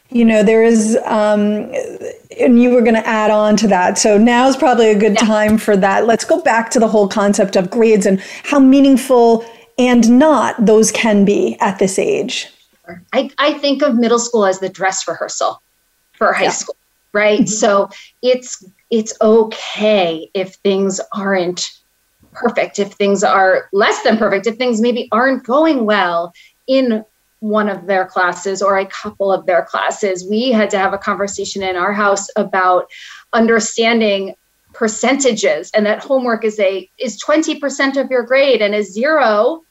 [0.09, 0.97] you know there is.
[1.05, 1.71] Um,
[2.39, 3.97] and you were going to add on to that.
[3.97, 5.25] So now is probably a good yeah.
[5.25, 6.07] time for that.
[6.07, 9.45] Let's go back to the whole concept of grades and how meaningful
[9.77, 12.47] and not those can be at this age.
[13.13, 15.61] I, I think of middle school as the dress rehearsal
[16.13, 16.49] for high yeah.
[16.51, 16.77] school,
[17.13, 17.41] right?
[17.41, 17.47] Mm-hmm.
[17.47, 17.89] So
[18.21, 21.71] it's it's okay if things aren't
[22.33, 26.33] perfect, if things are less than perfect, if things maybe aren't going well
[26.67, 27.03] in
[27.41, 30.27] one of their classes or a couple of their classes.
[30.29, 32.89] We had to have a conversation in our house about
[33.33, 34.35] understanding
[34.73, 39.63] percentages and that homework is a is 20% of your grade and a zero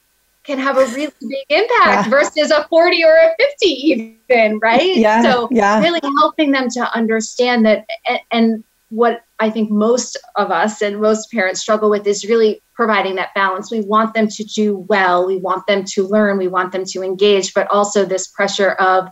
[0.44, 2.08] can have a really big impact yeah.
[2.08, 5.80] versus a 40 or a 50 even right yeah so yeah.
[5.80, 11.00] really helping them to understand that and, and what I think most of us and
[11.00, 13.70] most parents struggle with is really providing that balance.
[13.70, 17.02] We want them to do well, we want them to learn, we want them to
[17.02, 19.08] engage, but also this pressure of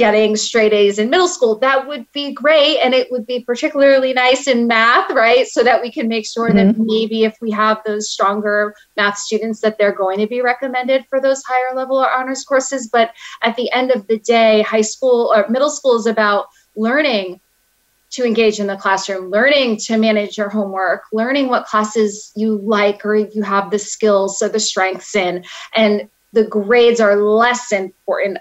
[0.00, 1.58] getting straight A's in middle school.
[1.58, 2.78] That would be great.
[2.78, 5.46] And it would be particularly nice in math, right?
[5.46, 6.56] So that we can make sure mm-hmm.
[6.56, 11.04] that maybe if we have those stronger math students, that they're going to be recommended
[11.10, 12.88] for those higher level or honors courses.
[12.90, 17.40] But at the end of the day, high school or middle school is about learning
[18.10, 23.04] to engage in the classroom, learning to manage your homework, learning what classes you like
[23.06, 25.44] or you have the skills or the strengths in.
[25.76, 28.38] And the grades are less important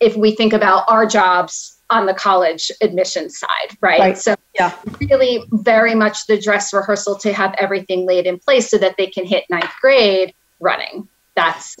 [0.00, 4.00] if we think about our jobs on the college admission side, right?
[4.00, 4.18] right.
[4.18, 8.78] So, yeah, really very much the dress rehearsal to have everything laid in place so
[8.78, 11.08] that they can hit ninth grade running.
[11.36, 11.76] That's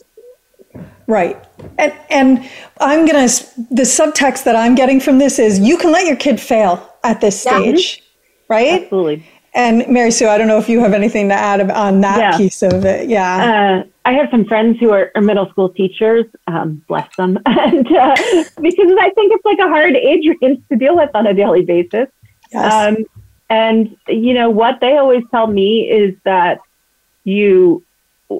[1.06, 1.42] Right.
[1.78, 2.50] And and
[2.80, 6.16] I'm going to the subtext that I'm getting from this is you can let your
[6.16, 8.56] kid fail at this stage, yeah.
[8.56, 8.82] right?
[8.82, 9.26] Absolutely.
[9.54, 12.36] And Mary Sue, I don't know if you have anything to add on that yeah.
[12.36, 13.08] piece of it.
[13.08, 13.82] Yeah.
[13.82, 17.86] Uh, I have some friends who are, are middle school teachers, um, bless them, and
[17.86, 18.16] uh,
[18.60, 21.64] because I think it's like a hard age range to deal with on a daily
[21.64, 22.08] basis.
[22.52, 22.72] Yes.
[22.72, 23.06] Um,
[23.48, 26.60] and you know what they always tell me is that
[27.24, 27.82] you,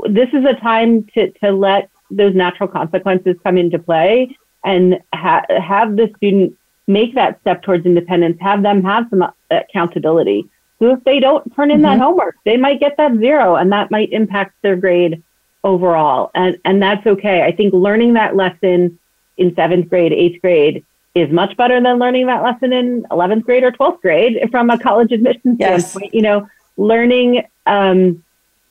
[0.08, 5.46] this is a time to to let those natural consequences come into play and ha-
[5.48, 8.38] have the student make that step towards independence.
[8.40, 11.84] Have them have some accountability so if they don't turn in mm-hmm.
[11.84, 15.22] that homework, they might get that zero and that might impact their grade
[15.64, 16.30] overall.
[16.34, 17.42] And, and that's okay.
[17.42, 18.98] I think learning that lesson
[19.36, 23.64] in seventh grade, eighth grade is much better than learning that lesson in 11th grade
[23.64, 25.90] or 12th grade from a college admission yes.
[25.90, 26.14] standpoint.
[26.14, 28.22] You know, learning um,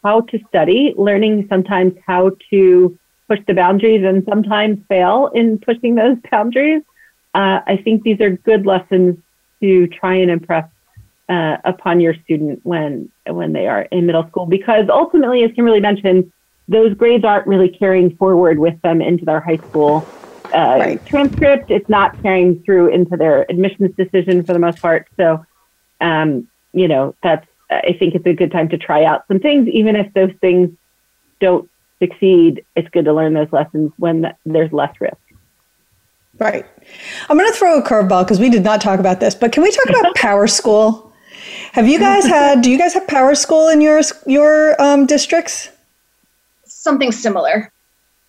[0.04, 2.98] how to study, learning sometimes how to
[3.28, 6.84] push the boundaries and sometimes fail in pushing those boundaries.
[7.36, 9.18] Uh, I think these are good lessons
[9.62, 10.68] to try and impress
[11.28, 15.80] uh, upon your student when when they are in middle school because ultimately as kimberly
[15.80, 16.32] mentioned
[16.68, 20.08] those grades aren't really carrying forward with them into their high school
[20.54, 21.06] uh, right.
[21.08, 21.70] transcript.
[21.70, 25.08] It's not carrying through into their admissions decision for the most part.
[25.18, 25.46] So
[26.00, 29.68] um, you know that's i think it's a good time to try out some things.
[29.68, 30.70] Even if those things
[31.40, 31.70] don't
[32.00, 35.16] succeed it's good to learn those lessons when there's less risk
[36.40, 36.66] Right.
[37.30, 39.64] I'm going to throw a curveball because we did not talk about this, but can
[39.64, 41.14] we talk about Power School?
[41.72, 42.62] Have you guys had?
[42.62, 45.70] Do you guys have Power School in your your um, districts?
[46.66, 47.72] Something similar.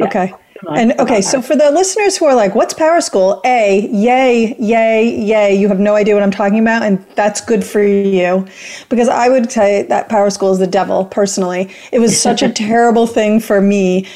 [0.01, 0.33] Okay.
[0.75, 3.41] And okay, so for the listeners who are like, what's Power School?
[3.45, 5.55] A, yay, yay, yay.
[5.55, 8.47] You have no idea what I'm talking about, and that's good for you.
[8.89, 11.73] Because I would say that Power School is the devil, personally.
[11.93, 14.07] It was such a terrible thing for me.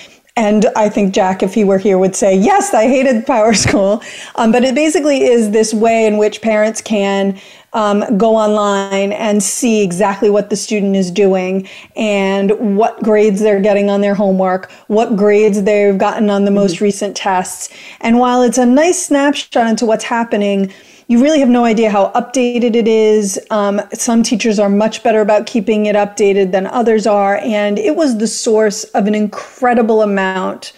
[0.40, 4.02] And I think Jack, if he were here, would say, yes, I hated Power School.
[4.36, 7.38] Um, but it basically is this way in which parents can
[7.74, 13.60] um, go online and see exactly what the student is doing and what grades they're
[13.60, 16.84] getting on their homework, what grades they've gotten on the most mm-hmm.
[16.84, 17.68] recent tests.
[18.00, 20.72] And while it's a nice snapshot into what's happening,
[21.10, 23.36] you really have no idea how updated it is.
[23.50, 27.38] Um, some teachers are much better about keeping it updated than others are.
[27.38, 30.72] And it was the source of an incredible amount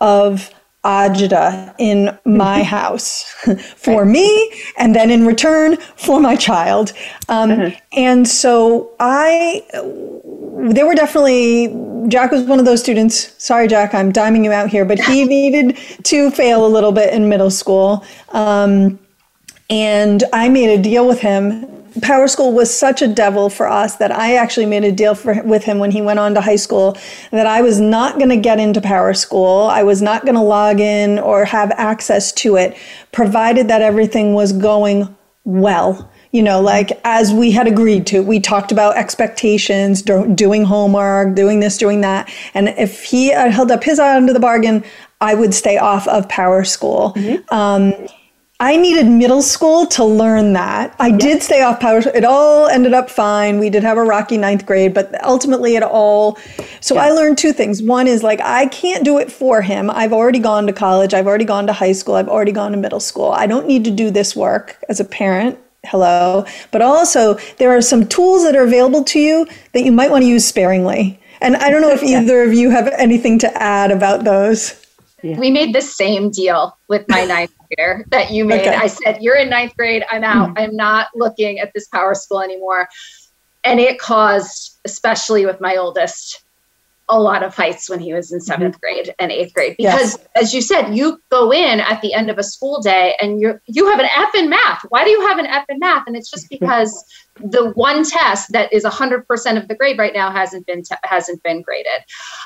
[0.00, 0.52] of
[0.84, 3.22] ajita in my house
[3.76, 6.92] for me and then in return for my child
[7.28, 7.70] um, uh-huh.
[7.92, 9.60] and so i
[10.70, 11.66] there were definitely
[12.06, 15.24] jack was one of those students sorry jack i'm diming you out here but he
[15.36, 18.96] needed to fail a little bit in middle school um,
[19.70, 23.96] and i made a deal with him Power School was such a devil for us
[23.96, 26.56] that I actually made a deal for, with him when he went on to high
[26.56, 26.96] school
[27.30, 29.62] that I was not going to get into Power School.
[29.62, 32.76] I was not going to log in or have access to it,
[33.12, 36.10] provided that everything was going well.
[36.30, 41.60] You know, like as we had agreed to, we talked about expectations, doing homework, doing
[41.60, 42.30] this, doing that.
[42.52, 44.84] And if he held up his end of the bargain,
[45.22, 47.14] I would stay off of Power School.
[47.16, 47.54] Mm-hmm.
[47.54, 48.08] Um,
[48.60, 50.92] I needed middle school to learn that.
[50.98, 51.20] I yep.
[51.20, 52.00] did stay off power.
[52.00, 53.60] It all ended up fine.
[53.60, 56.36] We did have a rocky ninth grade, but ultimately it all.
[56.80, 57.80] So I learned two things.
[57.80, 59.90] One is like, I can't do it for him.
[59.90, 61.14] I've already gone to college.
[61.14, 62.16] I've already gone to high school.
[62.16, 63.30] I've already gone to middle school.
[63.30, 65.56] I don't need to do this work as a parent.
[65.84, 66.44] Hello.
[66.72, 70.22] But also, there are some tools that are available to you that you might want
[70.22, 71.20] to use sparingly.
[71.40, 74.84] And I don't know if either of you have anything to add about those.
[75.22, 75.38] Yeah.
[75.38, 78.60] We made the same deal with my ninth grader that you made.
[78.60, 78.74] Okay.
[78.74, 80.04] I said, You're in ninth grade.
[80.10, 80.50] I'm out.
[80.50, 80.58] Mm-hmm.
[80.58, 82.88] I'm not looking at this power school anymore.
[83.64, 86.44] And it caused, especially with my oldest,
[87.08, 88.70] a lot of fights when he was in 7th mm-hmm.
[88.80, 90.28] grade and eighth grade because yes.
[90.36, 93.58] as you said you go in at the end of a school day and you
[93.66, 96.16] you have an f in math why do you have an f in math and
[96.16, 97.04] it's just because
[97.40, 101.42] the one test that is 100% of the grade right now hasn't been te- hasn't
[101.42, 102.02] been graded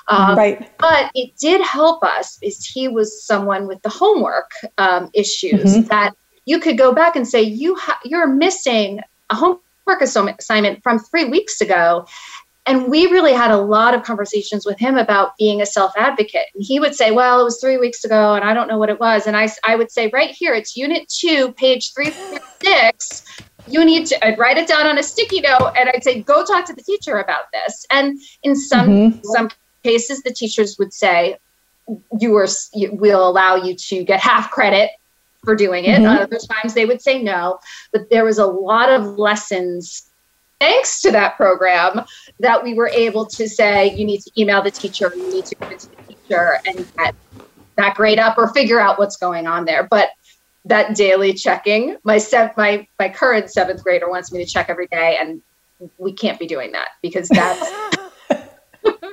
[0.09, 5.11] um, right but it did help us is he was someone with the homework um,
[5.15, 5.89] issues mm-hmm.
[5.89, 9.61] that you could go back and say you ha- you're missing a homework
[10.01, 12.07] assignment from three weeks ago
[12.67, 16.47] and we really had a lot of conversations with him about being a self advocate.
[16.55, 18.89] And he would say, Well, it was three weeks ago and I don't know what
[18.89, 19.27] it was.
[19.27, 23.25] And I, I would say, Right here, it's unit two, page 336.
[23.69, 26.45] You need to I'd write it down on a sticky note and I'd say, Go
[26.45, 27.85] talk to the teacher about this.
[27.91, 29.21] And in some, mm-hmm.
[29.25, 29.51] some
[29.83, 31.39] cases, the teachers would say,
[32.21, 34.91] you are, we'll allow you to get half credit
[35.45, 36.01] for doing it.
[36.01, 36.23] Mm-hmm.
[36.23, 37.59] Other times they would say no,
[37.93, 40.09] but there was a lot of lessons
[40.63, 42.05] thanks to that program
[42.39, 45.57] that we were able to say you need to email the teacher you need to
[45.57, 47.17] go to the teacher and get
[47.75, 50.11] that grade up or figure out what's going on there but
[50.65, 54.87] that daily checking my sev- my my current seventh grader wants me to check every
[54.87, 55.43] day and
[55.99, 57.99] we can't be doing that because that's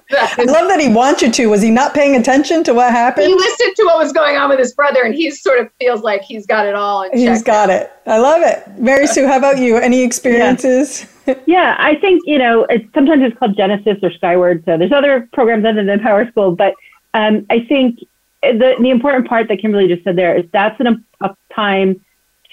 [0.12, 1.48] I love that he wants you to.
[1.48, 3.28] Was he not paying attention to what happened?
[3.28, 6.02] He listened to what was going on with his brother, and he sort of feels
[6.02, 7.08] like he's got it all.
[7.14, 7.92] He's got it.
[8.08, 8.68] I love it.
[8.80, 9.78] Mary Sue, how about you?
[9.78, 11.02] Any experiences?
[11.02, 11.08] Yeah,
[11.46, 12.66] yeah I think you know.
[12.70, 14.64] It's, sometimes it's called Genesis or Skyward.
[14.66, 16.74] So there's other programs other than Power School, but
[17.14, 18.00] um, I think
[18.42, 22.04] the the important part that Kimberly just said there is that's an, a time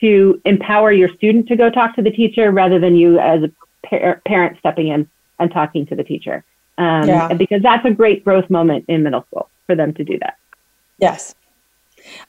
[0.00, 3.50] to empower your student to go talk to the teacher rather than you as a
[3.86, 5.08] par- parent stepping in
[5.38, 6.44] and talking to the teacher.
[6.78, 7.32] Um, yeah.
[7.32, 10.36] Because that's a great growth moment in middle school for them to do that.
[10.98, 11.34] Yes.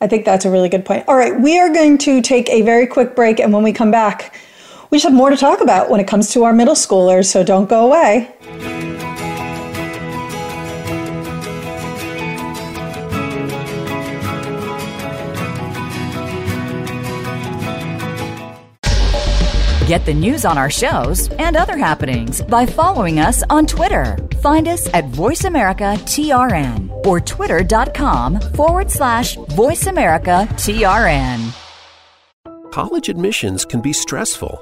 [0.01, 1.05] I think that's a really good point.
[1.07, 3.91] All right, we are going to take a very quick break, and when we come
[3.91, 4.33] back,
[4.89, 7.43] we just have more to talk about when it comes to our middle schoolers, so
[7.43, 8.33] don't go away.
[19.87, 24.17] Get the news on our shows and other happenings by following us on Twitter.
[24.41, 31.53] Find us at VoiceAmericaTRN or twitter.com forward slash VoiceAmericaTRN.
[32.73, 34.61] College admissions can be stressful,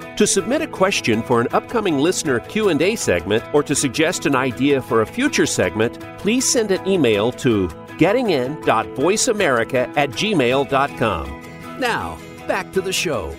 [0.21, 4.79] To submit a question for an upcoming listener Q&A segment or to suggest an idea
[4.79, 7.67] for a future segment, please send an email to
[7.97, 11.79] gettingin.voiceamerica at gmail.com.
[11.79, 13.35] Now, back to the show.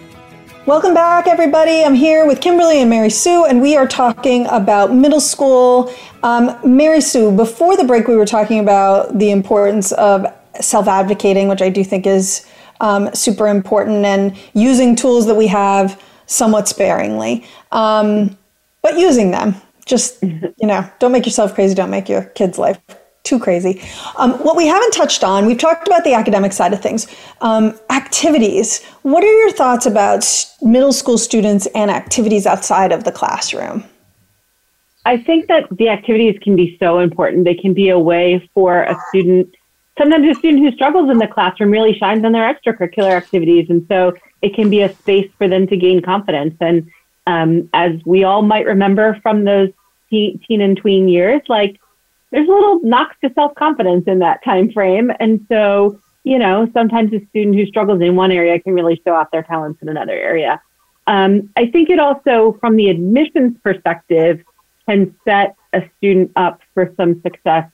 [0.66, 1.85] Welcome back, everybody.
[1.85, 5.95] I'm here with Kimberly and Mary Sue, and we are talking about middle school.
[6.24, 10.26] Um, Mary Sue, before the break, we were talking about the importance of
[10.61, 12.45] self advocating, which I do think is
[12.80, 15.97] um, super important, and using tools that we have
[16.27, 18.37] somewhat sparingly, um,
[18.83, 19.55] but using them.
[19.85, 21.75] Just, you know, don't make yourself crazy.
[21.75, 22.79] Don't make your kid's life
[23.25, 23.81] too crazy.
[24.16, 27.07] Um, what we haven't touched on, we've talked about the academic side of things.
[27.41, 28.83] Um, activities.
[29.03, 30.25] What are your thoughts about
[30.61, 33.85] middle school students and activities outside of the classroom?
[35.05, 37.45] I think that the activities can be so important.
[37.45, 39.55] They can be a way for a student,
[40.03, 43.70] sometimes a student who struggles in the classroom really shines on their extracurricular activities.
[43.70, 46.57] And so it can be a space for them to gain confidence.
[46.61, 46.90] And
[47.26, 49.70] um, as we all might remember from those
[50.11, 51.78] teen, teen and tween years, like
[52.30, 55.12] there's a little knocks to self confidence in that time frame.
[55.20, 59.14] And so, you know, sometimes a student who struggles in one area can really show
[59.14, 60.61] off their talents in another area.
[61.07, 64.42] Um, I think it also, from the admissions perspective,
[64.88, 67.70] can set a student up for some success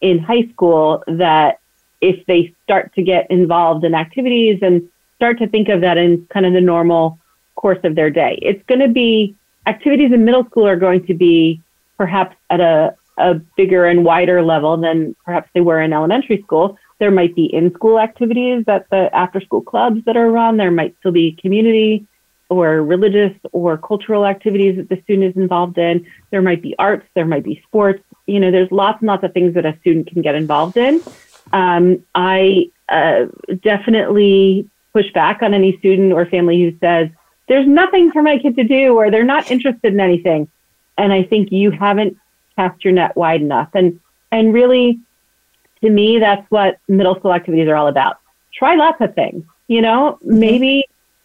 [0.00, 1.58] in high school that
[2.04, 6.26] if they start to get involved in activities and start to think of that in
[6.26, 7.18] kind of the normal
[7.54, 8.38] course of their day.
[8.42, 9.34] It's going to be
[9.66, 11.62] activities in middle school are going to be
[11.96, 16.76] perhaps at a, a bigger and wider level than perhaps they were in elementary school.
[16.98, 20.58] There might be in school activities at the after school clubs that are run.
[20.58, 22.06] There might still be community
[22.50, 26.06] or religious or cultural activities that the student is involved in.
[26.30, 28.02] There might be arts, there might be sports.
[28.26, 31.00] You know, there's lots and lots of things that a student can get involved in.
[31.52, 33.26] Um, I uh,
[33.62, 37.08] definitely push back on any student or family who says,
[37.48, 40.48] there's nothing for my kid to do or they're not interested in anything.
[40.96, 42.16] And I think you haven't
[42.56, 43.68] cast your net wide enough.
[43.74, 45.00] And, and really,
[45.82, 48.18] to me, that's what middle school activities are all about.
[48.52, 49.44] Try lots of things.
[49.68, 50.38] You know, mm-hmm.
[50.38, 50.84] maybe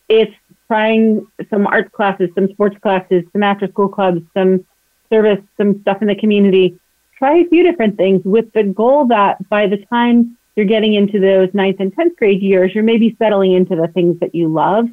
[0.10, 0.34] it's
[0.68, 4.66] trying some arts classes, some sports classes, some after school clubs, some
[5.10, 6.80] service, some stuff in the community.
[7.20, 11.20] Try a few different things with the goal that by the time you're getting into
[11.20, 14.88] those ninth and 10th grade years, you're maybe settling into the things that you love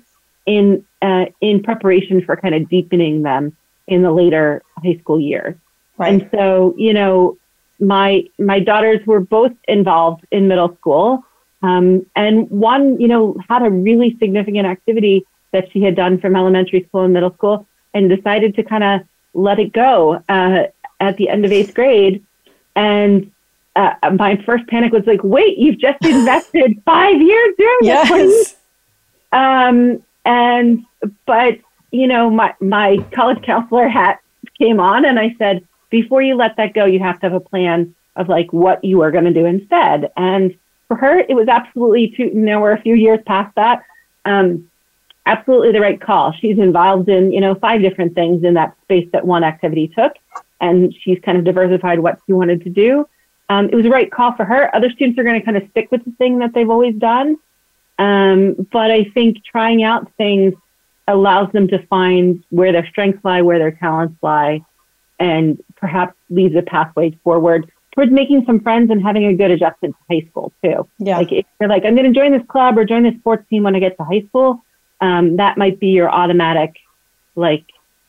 [0.45, 3.57] in, uh, in preparation for kind of deepening them
[3.87, 5.55] in the later high school years.
[5.97, 6.15] Right.
[6.15, 7.39] And so, you know,
[7.79, 11.25] my, my daughters were both involved in middle school.
[11.63, 16.35] Um, and one, you know, had a really significant activity that she had done from
[16.35, 19.01] elementary school and middle school and decided to kind of
[19.33, 20.65] let it go uh,
[21.01, 22.25] at the end of eighth grade.
[22.75, 23.31] And
[23.75, 28.09] uh, my first panic was like, wait, you've just invested five years doing yes.
[28.09, 28.57] this.
[29.33, 30.85] Um, and,
[31.27, 31.59] but,
[31.91, 34.21] you know, my, my college counselor hat
[34.59, 37.41] came on and I said, before you let that go, you have to have a
[37.41, 40.11] plan of like what you are going to do instead.
[40.17, 40.57] And
[40.89, 43.83] for her, it was absolutely two, you know, we're a few years past that.
[44.25, 44.71] Um,
[45.27, 46.33] absolutely the right call.
[46.33, 50.15] She's involved in, you know, five different things in that space that one activity took.
[50.61, 53.09] And she's kind of diversified what she wanted to do.
[53.49, 54.75] Um, it was the right call for her.
[54.75, 57.37] Other students are going to kind of stick with the thing that they've always done.
[57.99, 60.55] Um, but I think trying out things
[61.09, 64.65] allows them to find where their strengths lie, where their talents lie,
[65.19, 69.95] and perhaps leaves a pathway forward towards making some friends and having a good adjustment
[69.95, 70.87] to high school too.
[70.99, 71.19] Yeah.
[71.19, 73.63] Like if you're like, I'm going to join this club or join this sports team
[73.63, 74.63] when I get to high school,
[75.01, 76.77] um, that might be your automatic
[77.35, 77.65] like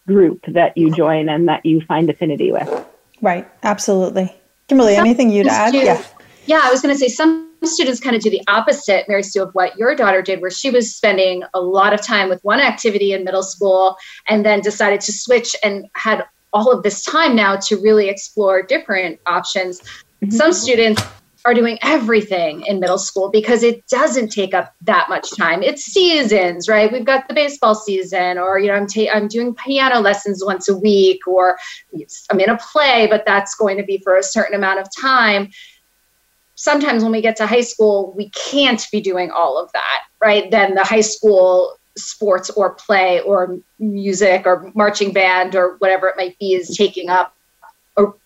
[0.08, 2.86] group that you join and that you find affinity with.
[3.22, 3.48] Right.
[3.64, 4.34] Absolutely.
[4.68, 5.74] Kimberly, anything you'd add?
[5.74, 6.04] yeah.
[6.46, 9.44] Yeah, I was going to say some students kind of do the opposite, Mary Sue,
[9.44, 12.60] of what your daughter did, where she was spending a lot of time with one
[12.60, 13.98] activity in middle school
[14.30, 18.62] and then decided to switch and had all of this time now to really explore
[18.62, 19.82] different options.
[19.82, 20.32] Mm-hmm.
[20.32, 21.04] Some students
[21.48, 25.64] are doing everything in middle school because it doesn't take up that much time.
[25.64, 26.92] It's seasons, right?
[26.92, 30.68] We've got the baseball season, or you know, I'm ta- I'm doing piano lessons once
[30.68, 31.58] a week, or
[32.30, 35.50] I'm in a play, but that's going to be for a certain amount of time.
[36.56, 40.52] Sometimes when we get to high school, we can't be doing all of that, right?
[40.52, 46.18] Then the high school sports or play or music or marching band or whatever it
[46.18, 47.37] might be is taking up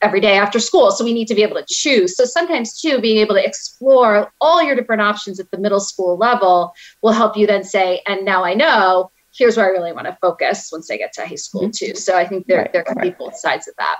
[0.01, 0.91] every day after school.
[0.91, 2.15] So we need to be able to choose.
[2.17, 6.17] So sometimes, too, being able to explore all your different options at the middle school
[6.17, 10.07] level will help you then say, and now I know, here's where I really want
[10.07, 11.91] to focus once I get to high school, mm-hmm.
[11.91, 11.95] too.
[11.95, 13.17] So I think there, right, there can right.
[13.17, 13.97] be both sides of that.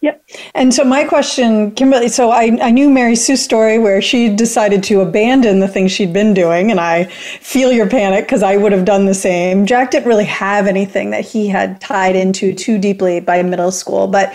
[0.00, 0.24] Yep.
[0.54, 4.84] And so my question, Kimberly, so I, I knew Mary Sue's story where she decided
[4.84, 7.06] to abandon the things she'd been doing, and I
[7.40, 9.66] feel your panic because I would have done the same.
[9.66, 14.06] Jack didn't really have anything that he had tied into too deeply by middle school,
[14.06, 14.32] but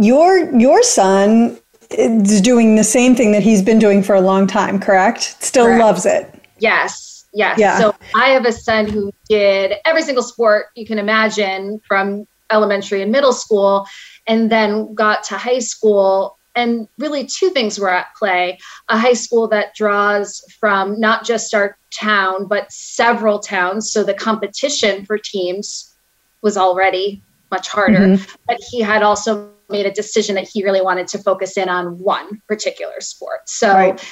[0.00, 1.58] your your son
[1.90, 5.42] is doing the same thing that he's been doing for a long time, correct?
[5.42, 5.80] Still correct.
[5.80, 6.34] loves it.
[6.58, 7.26] Yes.
[7.32, 7.58] Yes.
[7.58, 7.78] Yeah.
[7.78, 13.02] So I have a son who did every single sport you can imagine from elementary
[13.02, 13.86] and middle school
[14.26, 19.12] and then got to high school and really two things were at play a high
[19.12, 25.16] school that draws from not just our town but several towns so the competition for
[25.16, 25.94] teams
[26.42, 27.22] was already
[27.52, 28.34] much harder mm-hmm.
[28.48, 31.98] but he had also made a decision that he really wanted to focus in on
[31.98, 33.48] one particular sport.
[33.48, 34.04] So right.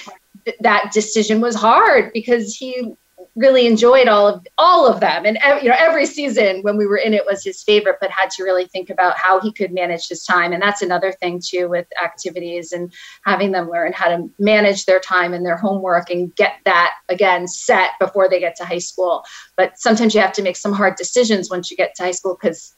[0.44, 2.94] th- that decision was hard because he
[3.38, 5.24] really enjoyed all of all of them.
[5.24, 8.30] And you know every season when we were in it was his favorite but had
[8.30, 10.52] to really think about how he could manage his time.
[10.52, 12.92] And that's another thing too with activities and
[13.24, 17.46] having them learn how to manage their time and their homework and get that again
[17.46, 19.24] set before they get to high school.
[19.56, 22.36] But sometimes you have to make some hard decisions once you get to high school
[22.40, 22.74] because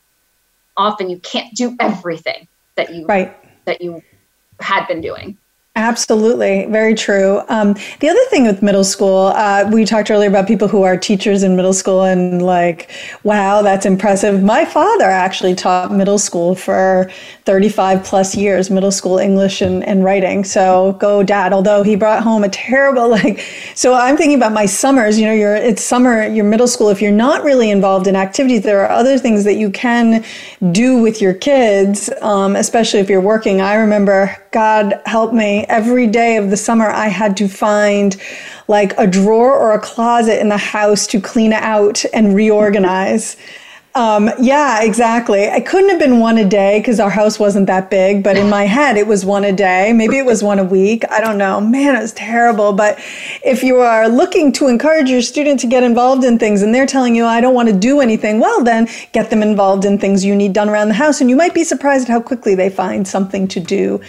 [0.77, 2.47] often you can't do everything
[2.81, 3.37] that you right.
[3.67, 4.03] that you
[4.61, 5.37] had been doing
[5.77, 7.43] Absolutely, very true.
[7.49, 10.97] Um, the other thing with middle school, uh, we talked earlier about people who are
[10.97, 12.91] teachers in middle school and like,
[13.23, 14.43] wow, that's impressive.
[14.43, 17.09] My father actually taught middle school for
[17.45, 20.43] 35 plus years, middle school English and, and writing.
[20.43, 23.39] So go dad, although he brought home a terrible, like,
[23.77, 26.89] so I'm thinking about my summers, you know, you're, it's summer, your middle school.
[26.89, 30.25] If you're not really involved in activities, there are other things that you can
[30.73, 33.61] do with your kids, um, especially if you're working.
[33.61, 38.17] I remember, God help me, every day of the summer, I had to find
[38.69, 43.37] like a drawer or a closet in the house to clean out and reorganize.
[43.97, 45.49] Um, yeah, exactly.
[45.49, 48.49] I couldn't have been one a day because our house wasn't that big, but in
[48.49, 49.93] my head, it was one a day.
[49.93, 51.03] Maybe it was one a week.
[51.11, 51.61] I don't know.
[51.61, 52.73] Man, it was terrible.
[52.73, 53.01] But
[53.45, 56.87] if you are looking to encourage your student to get involved in things and they're
[56.87, 60.25] telling you, I don't want to do anything, well, then get them involved in things
[60.25, 61.21] you need done around the house.
[61.21, 64.01] And you might be surprised at how quickly they find something to do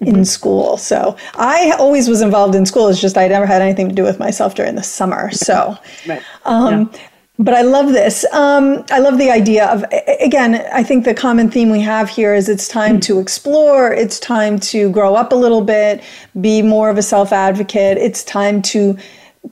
[0.00, 0.22] in mm-hmm.
[0.24, 0.76] school.
[0.76, 2.88] So I always was involved in school.
[2.88, 5.30] It's just I never had anything to do with myself during the summer.
[5.30, 5.76] So,
[6.06, 6.22] right.
[6.44, 7.00] um, yeah.
[7.38, 8.24] but I love this.
[8.32, 9.84] Um, I love the idea of,
[10.20, 14.18] again, I think the common theme we have here is it's time to explore, it's
[14.18, 16.02] time to grow up a little bit,
[16.40, 18.98] be more of a self advocate, it's time to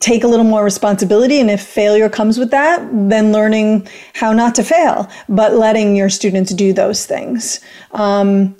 [0.00, 1.38] take a little more responsibility.
[1.38, 6.08] And if failure comes with that, then learning how not to fail, but letting your
[6.08, 7.60] students do those things.
[7.92, 8.56] Um,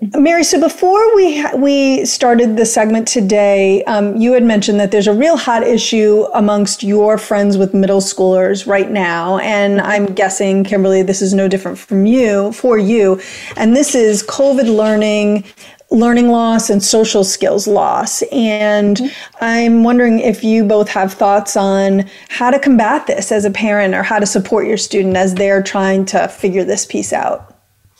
[0.00, 5.06] Mary Sue before we we started the segment today, um, you had mentioned that there's
[5.06, 10.64] a real hot issue amongst your friends with middle schoolers right now, and I'm guessing,
[10.64, 13.20] Kimberly, this is no different from you for you,
[13.56, 15.44] and this is COVID learning.
[15.92, 18.22] Learning loss and social skills loss.
[18.30, 19.44] And mm-hmm.
[19.44, 23.96] I'm wondering if you both have thoughts on how to combat this as a parent
[23.96, 27.49] or how to support your student as they're trying to figure this piece out.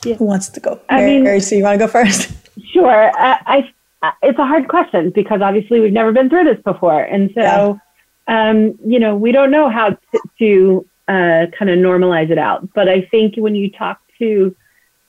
[0.03, 0.15] Yeah.
[0.15, 0.79] Who wants to go?
[0.89, 2.31] I Mary, mean, so you want to go first?
[2.73, 3.11] Sure.
[3.17, 3.63] I,
[4.03, 7.79] I, it's a hard question because obviously we've never been through this before, and so
[8.27, 8.49] yeah.
[8.49, 12.73] um, you know we don't know how to, to uh, kind of normalize it out.
[12.73, 14.55] But I think when you talk to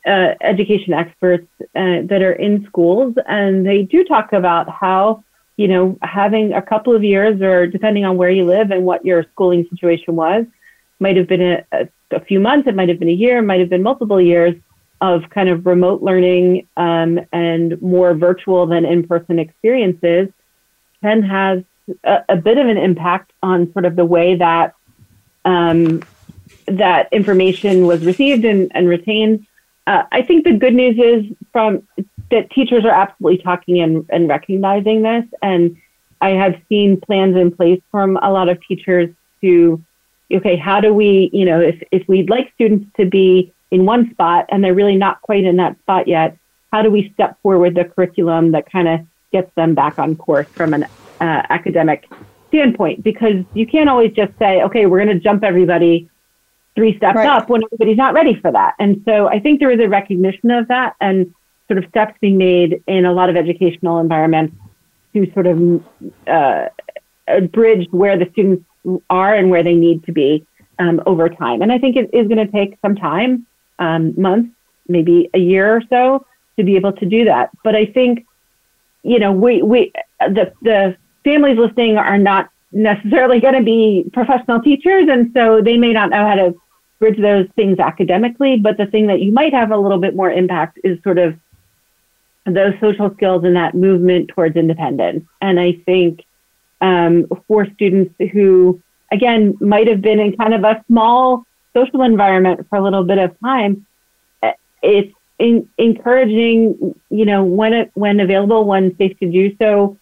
[0.06, 5.24] uh, education experts uh, that are in schools, and they do talk about how
[5.56, 9.04] you know having a couple of years, or depending on where you live and what
[9.04, 10.44] your schooling situation was,
[11.00, 13.42] might have been a, a, a few months, it might have been a year, it
[13.42, 14.54] might have been multiple years
[15.02, 20.28] of kind of remote learning um, and more virtual than in-person experiences
[21.02, 21.64] can have
[22.04, 24.76] a, a, bit of an impact on sort of the way that
[25.44, 26.04] um,
[26.66, 29.44] that information was received and, and retained.
[29.88, 31.82] Uh, I think the good news is from
[32.30, 35.76] that teachers are absolutely talking and, and recognizing this, and
[36.20, 39.82] I have seen plans in place from a lot of teachers to,
[40.32, 44.10] okay, how do we, you know, if if we'd like students to be in one
[44.10, 46.36] spot and they're really not quite in that spot yet,
[46.72, 49.00] how do we step forward the curriculum that kind of
[49.32, 52.06] gets them back on course from an uh, academic
[52.48, 53.02] standpoint?
[53.02, 56.08] Because you can't always just say, okay, we're going to jump everybody
[56.76, 57.26] three steps right.
[57.26, 58.74] up when everybody's not ready for that.
[58.78, 61.34] And so I think there is a recognition of that and
[61.68, 64.54] sort of steps being made in a lot of educational environments
[65.14, 65.82] to sort of
[66.26, 66.68] uh,
[67.50, 68.64] bridge where the students
[69.08, 70.46] are and where they need to be
[70.78, 71.62] um, over time.
[71.62, 73.46] And I think it is going to take some time
[73.82, 74.50] um, months,
[74.88, 76.24] maybe a year or so,
[76.56, 77.50] to be able to do that.
[77.64, 78.26] But I think,
[79.02, 84.60] you know, we we the the families listening are not necessarily going to be professional
[84.60, 86.54] teachers, and so they may not know how to
[86.98, 88.56] bridge those things academically.
[88.56, 91.36] But the thing that you might have a little bit more impact is sort of
[92.46, 95.24] those social skills and that movement towards independence.
[95.40, 96.24] And I think
[96.80, 102.66] um, for students who, again, might have been in kind of a small social environment
[102.68, 103.86] for a little bit of time,
[104.82, 109.96] it's in, encouraging, you know, when it, when available, when safe to do so,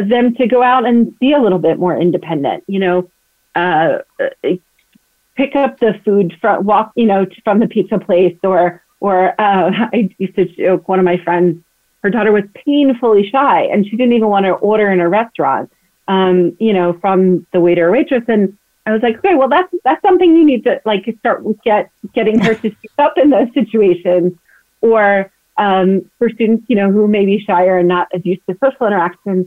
[0.00, 2.64] them to go out and be a little bit more independent.
[2.66, 3.10] You know,
[3.54, 3.98] uh,
[5.36, 9.70] pick up the food from walk, you know, from the pizza place, or or uh,
[9.92, 10.88] I used to joke.
[10.88, 11.62] One of my friends,
[12.02, 15.70] her daughter was painfully shy, and she didn't even want to order in a restaurant.
[16.08, 19.72] Um, you know, from the waiter or waitress, and I was like, okay, well, that's
[19.84, 23.52] that's something you need to like start get getting her to speak up in those
[23.54, 24.32] situations,
[24.80, 28.56] or um, for students, you know, who may be shyer and not as used to
[28.62, 29.46] social interactions,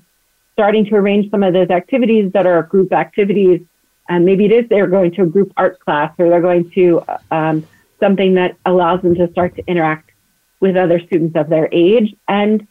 [0.54, 3.62] starting to arrange some of those activities that are group activities.
[4.08, 7.04] And maybe it is they're going to a group art class or they're going to
[7.32, 7.68] um,
[8.00, 10.12] something that allows them to start to interact
[10.60, 12.16] with other students of their age.
[12.28, 12.68] And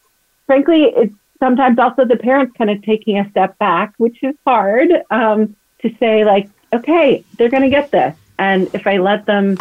[0.46, 4.90] frankly, it's sometimes also the parents kind of taking a step back, which is hard.
[5.10, 8.16] Um, to say like, okay, they're going to get this.
[8.38, 9.56] And if I let them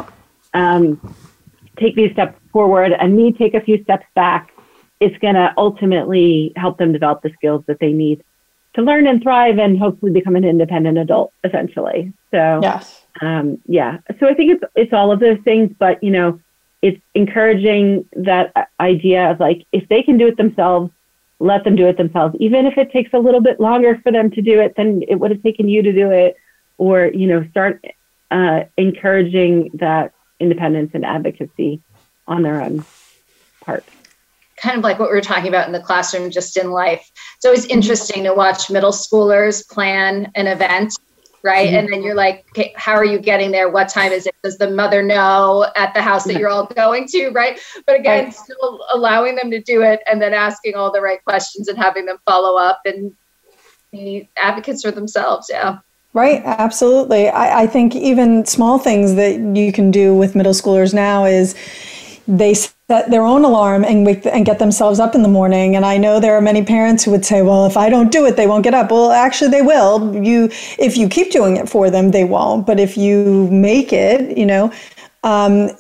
[0.53, 1.15] um,
[1.77, 4.51] take these steps forward and me take a few steps back,
[4.99, 8.23] it's going to ultimately help them develop the skills that they need
[8.73, 12.11] to learn and thrive and hopefully become an independent adult essentially.
[12.31, 13.05] So, yes.
[13.21, 13.99] Um, yeah.
[14.19, 16.39] So I think it's, it's all of those things, but you know,
[16.81, 20.91] it's encouraging that idea of like, if they can do it themselves,
[21.43, 24.31] let them do it themselves, even if it takes a little bit longer for them
[24.31, 26.37] to do it than it would have taken you to do it,
[26.77, 27.83] or you know, start
[28.31, 31.81] uh, encouraging that independence and advocacy
[32.27, 32.85] on their own
[33.61, 33.83] part.
[34.55, 37.11] Kind of like what we were talking about in the classroom, just in life.
[37.35, 40.95] It's always interesting to watch middle schoolers plan an event
[41.43, 41.67] right?
[41.67, 41.75] Mm-hmm.
[41.75, 43.69] And then you're like, okay, how are you getting there?
[43.69, 44.35] What time is it?
[44.43, 47.59] Does the mother know at the house that you're all going to, right?
[47.85, 48.33] But again, right.
[48.33, 52.05] still allowing them to do it and then asking all the right questions and having
[52.05, 53.13] them follow up and
[53.91, 55.47] be advocates for themselves.
[55.51, 55.79] Yeah.
[56.13, 57.27] Right, absolutely.
[57.27, 61.55] I, I think even small things that you can do with middle schoolers now is
[62.27, 62.53] they
[62.89, 65.75] set their own alarm and wake and get themselves up in the morning.
[65.75, 68.25] And I know there are many parents who would say, "Well, if I don't do
[68.25, 70.15] it, they won't get up." Well, actually, they will.
[70.15, 72.65] You, if you keep doing it for them, they won't.
[72.65, 74.71] But if you make it, you know,
[75.23, 75.71] um,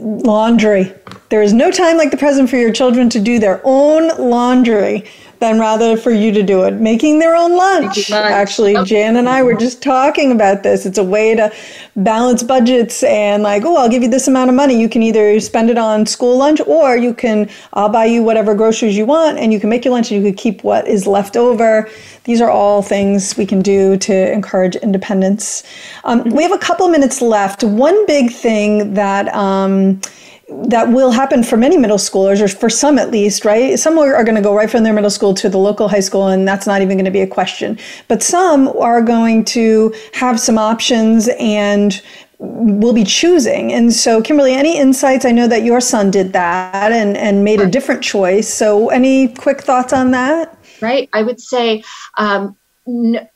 [0.00, 0.92] laundry.
[1.28, 5.04] There is no time like the present for your children to do their own laundry
[5.40, 6.74] than rather for you to do it.
[6.74, 8.10] Making their own lunch.
[8.32, 10.84] Actually, Jan and I were just talking about this.
[10.84, 11.52] It's a way to
[11.96, 14.80] balance budgets and like, oh, I'll give you this amount of money.
[14.80, 18.54] You can either spend it on school lunch or you can, I'll buy you whatever
[18.54, 21.06] groceries you want and you can make your lunch and you can keep what is
[21.06, 21.88] left over.
[22.24, 25.62] These are all things we can do to encourage independence.
[26.04, 27.62] Um, we have a couple minutes left.
[27.64, 30.00] One big thing that, um,
[30.48, 33.78] that will happen for many middle schoolers, or for some at least, right?
[33.78, 36.28] Some are going to go right from their middle school to the local high school,
[36.28, 37.78] and that's not even going to be a question.
[38.08, 42.00] But some are going to have some options and
[42.38, 43.72] will be choosing.
[43.72, 45.24] And so, Kimberly, any insights?
[45.24, 48.52] I know that your son did that and, and made a different choice.
[48.52, 50.56] So, any quick thoughts on that?
[50.80, 51.10] Right.
[51.12, 51.82] I would say,
[52.16, 53.28] um, n-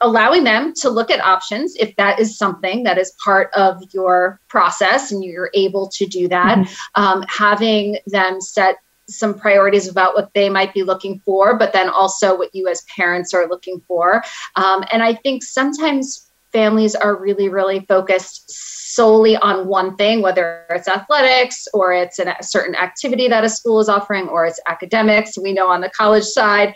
[0.00, 4.40] allowing them to look at options if that is something that is part of your
[4.48, 6.58] process and you're able to do that.
[6.58, 7.02] Mm-hmm.
[7.02, 8.76] um, having them set
[9.08, 12.82] some priorities about what they might be looking for but then also what you as
[12.94, 14.22] parents are looking for.
[14.56, 18.50] Um, and i think sometimes families are really really focused
[18.96, 23.78] solely on one thing whether it's athletics or it's a certain activity that a school
[23.78, 25.36] is offering or it's academics.
[25.36, 26.74] We know on the college side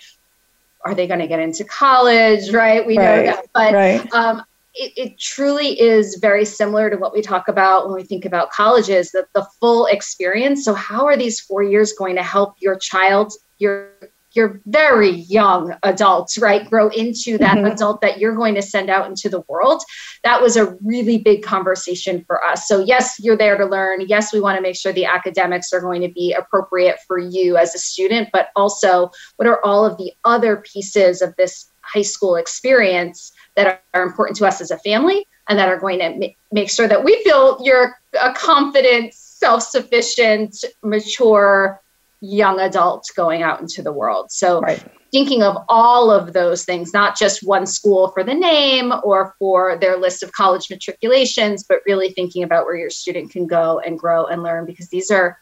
[0.85, 3.05] are they going to get into college right we right.
[3.05, 4.13] know that but right.
[4.13, 4.43] um,
[4.75, 8.51] it, it, truly is very similar to what we talk about when we think about
[8.51, 12.77] colleges that the full experience so how are these four years going to help your
[12.77, 13.93] child your
[14.33, 17.67] your very young adults, right, grow into that mm-hmm.
[17.67, 19.83] adult that you're going to send out into the world.
[20.25, 22.69] That was a really big conversation for us.
[22.69, 24.03] So, yes, you're there to learn.
[24.07, 27.57] Yes, we want to make sure the academics are going to be appropriate for you
[27.57, 32.03] as a student, but also what are all of the other pieces of this high
[32.03, 36.29] school experience that are important to us as a family and that are going to
[36.53, 41.81] make sure that we feel you're a confident, self sufficient, mature,
[42.21, 44.31] young adults going out into the world.
[44.31, 44.83] So right.
[45.13, 49.79] thinking of all of those things, not just one school for the name or for
[49.79, 53.99] their list of college matriculations, but really thinking about where your student can go and
[53.99, 55.39] grow and learn because these are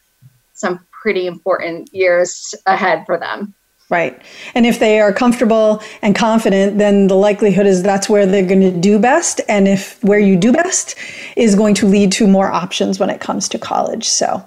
[0.53, 3.53] some pretty important years ahead for them.
[3.89, 4.21] Right.
[4.53, 8.61] And if they are comfortable and confident, then the likelihood is that's where they're going
[8.61, 9.41] to do best.
[9.49, 10.93] And if where you do best
[11.35, 14.07] is going to lead to more options when it comes to college.
[14.07, 14.45] So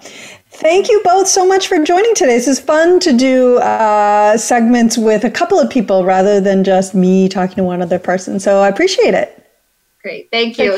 [0.54, 2.36] Thank you both so much for joining today.
[2.36, 6.94] This is fun to do uh, segments with a couple of people rather than just
[6.94, 8.38] me talking to one other person.
[8.38, 9.44] So I appreciate it.
[10.02, 10.30] Great.
[10.30, 10.76] Thank you.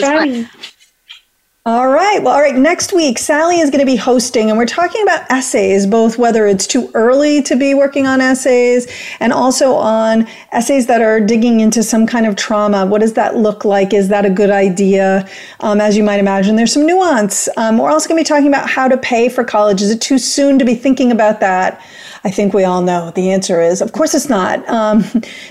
[1.66, 2.22] All right.
[2.22, 2.54] Well, all right.
[2.54, 6.46] Next week, Sally is going to be hosting, and we're talking about essays, both whether
[6.46, 8.86] it's too early to be working on essays
[9.18, 12.84] and also on essays that are digging into some kind of trauma.
[12.84, 13.94] What does that look like?
[13.94, 15.26] Is that a good idea?
[15.60, 17.48] Um, as you might imagine, there's some nuance.
[17.56, 19.80] Um, we're also going to be talking about how to pay for college.
[19.80, 21.80] Is it too soon to be thinking about that?
[22.26, 24.66] I think we all know the answer is, of course, it's not.
[24.66, 25.04] Um,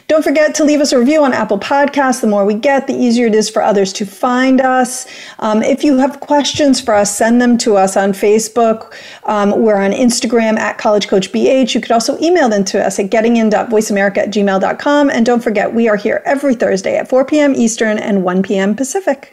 [0.07, 2.21] don't forget to leave us a review on Apple Podcasts.
[2.21, 5.05] The more we get, the easier it is for others to find us.
[5.37, 8.95] Um, if you have questions for us, send them to us on Facebook.
[9.25, 11.75] Um, we're on Instagram at College Coach BH.
[11.75, 15.09] You could also email them to us at gettingin.voiceamerica at gmail.com.
[15.11, 17.53] And don't forget, we are here every Thursday at 4 p.m.
[17.53, 18.75] Eastern and 1 p.m.
[18.75, 19.32] Pacific.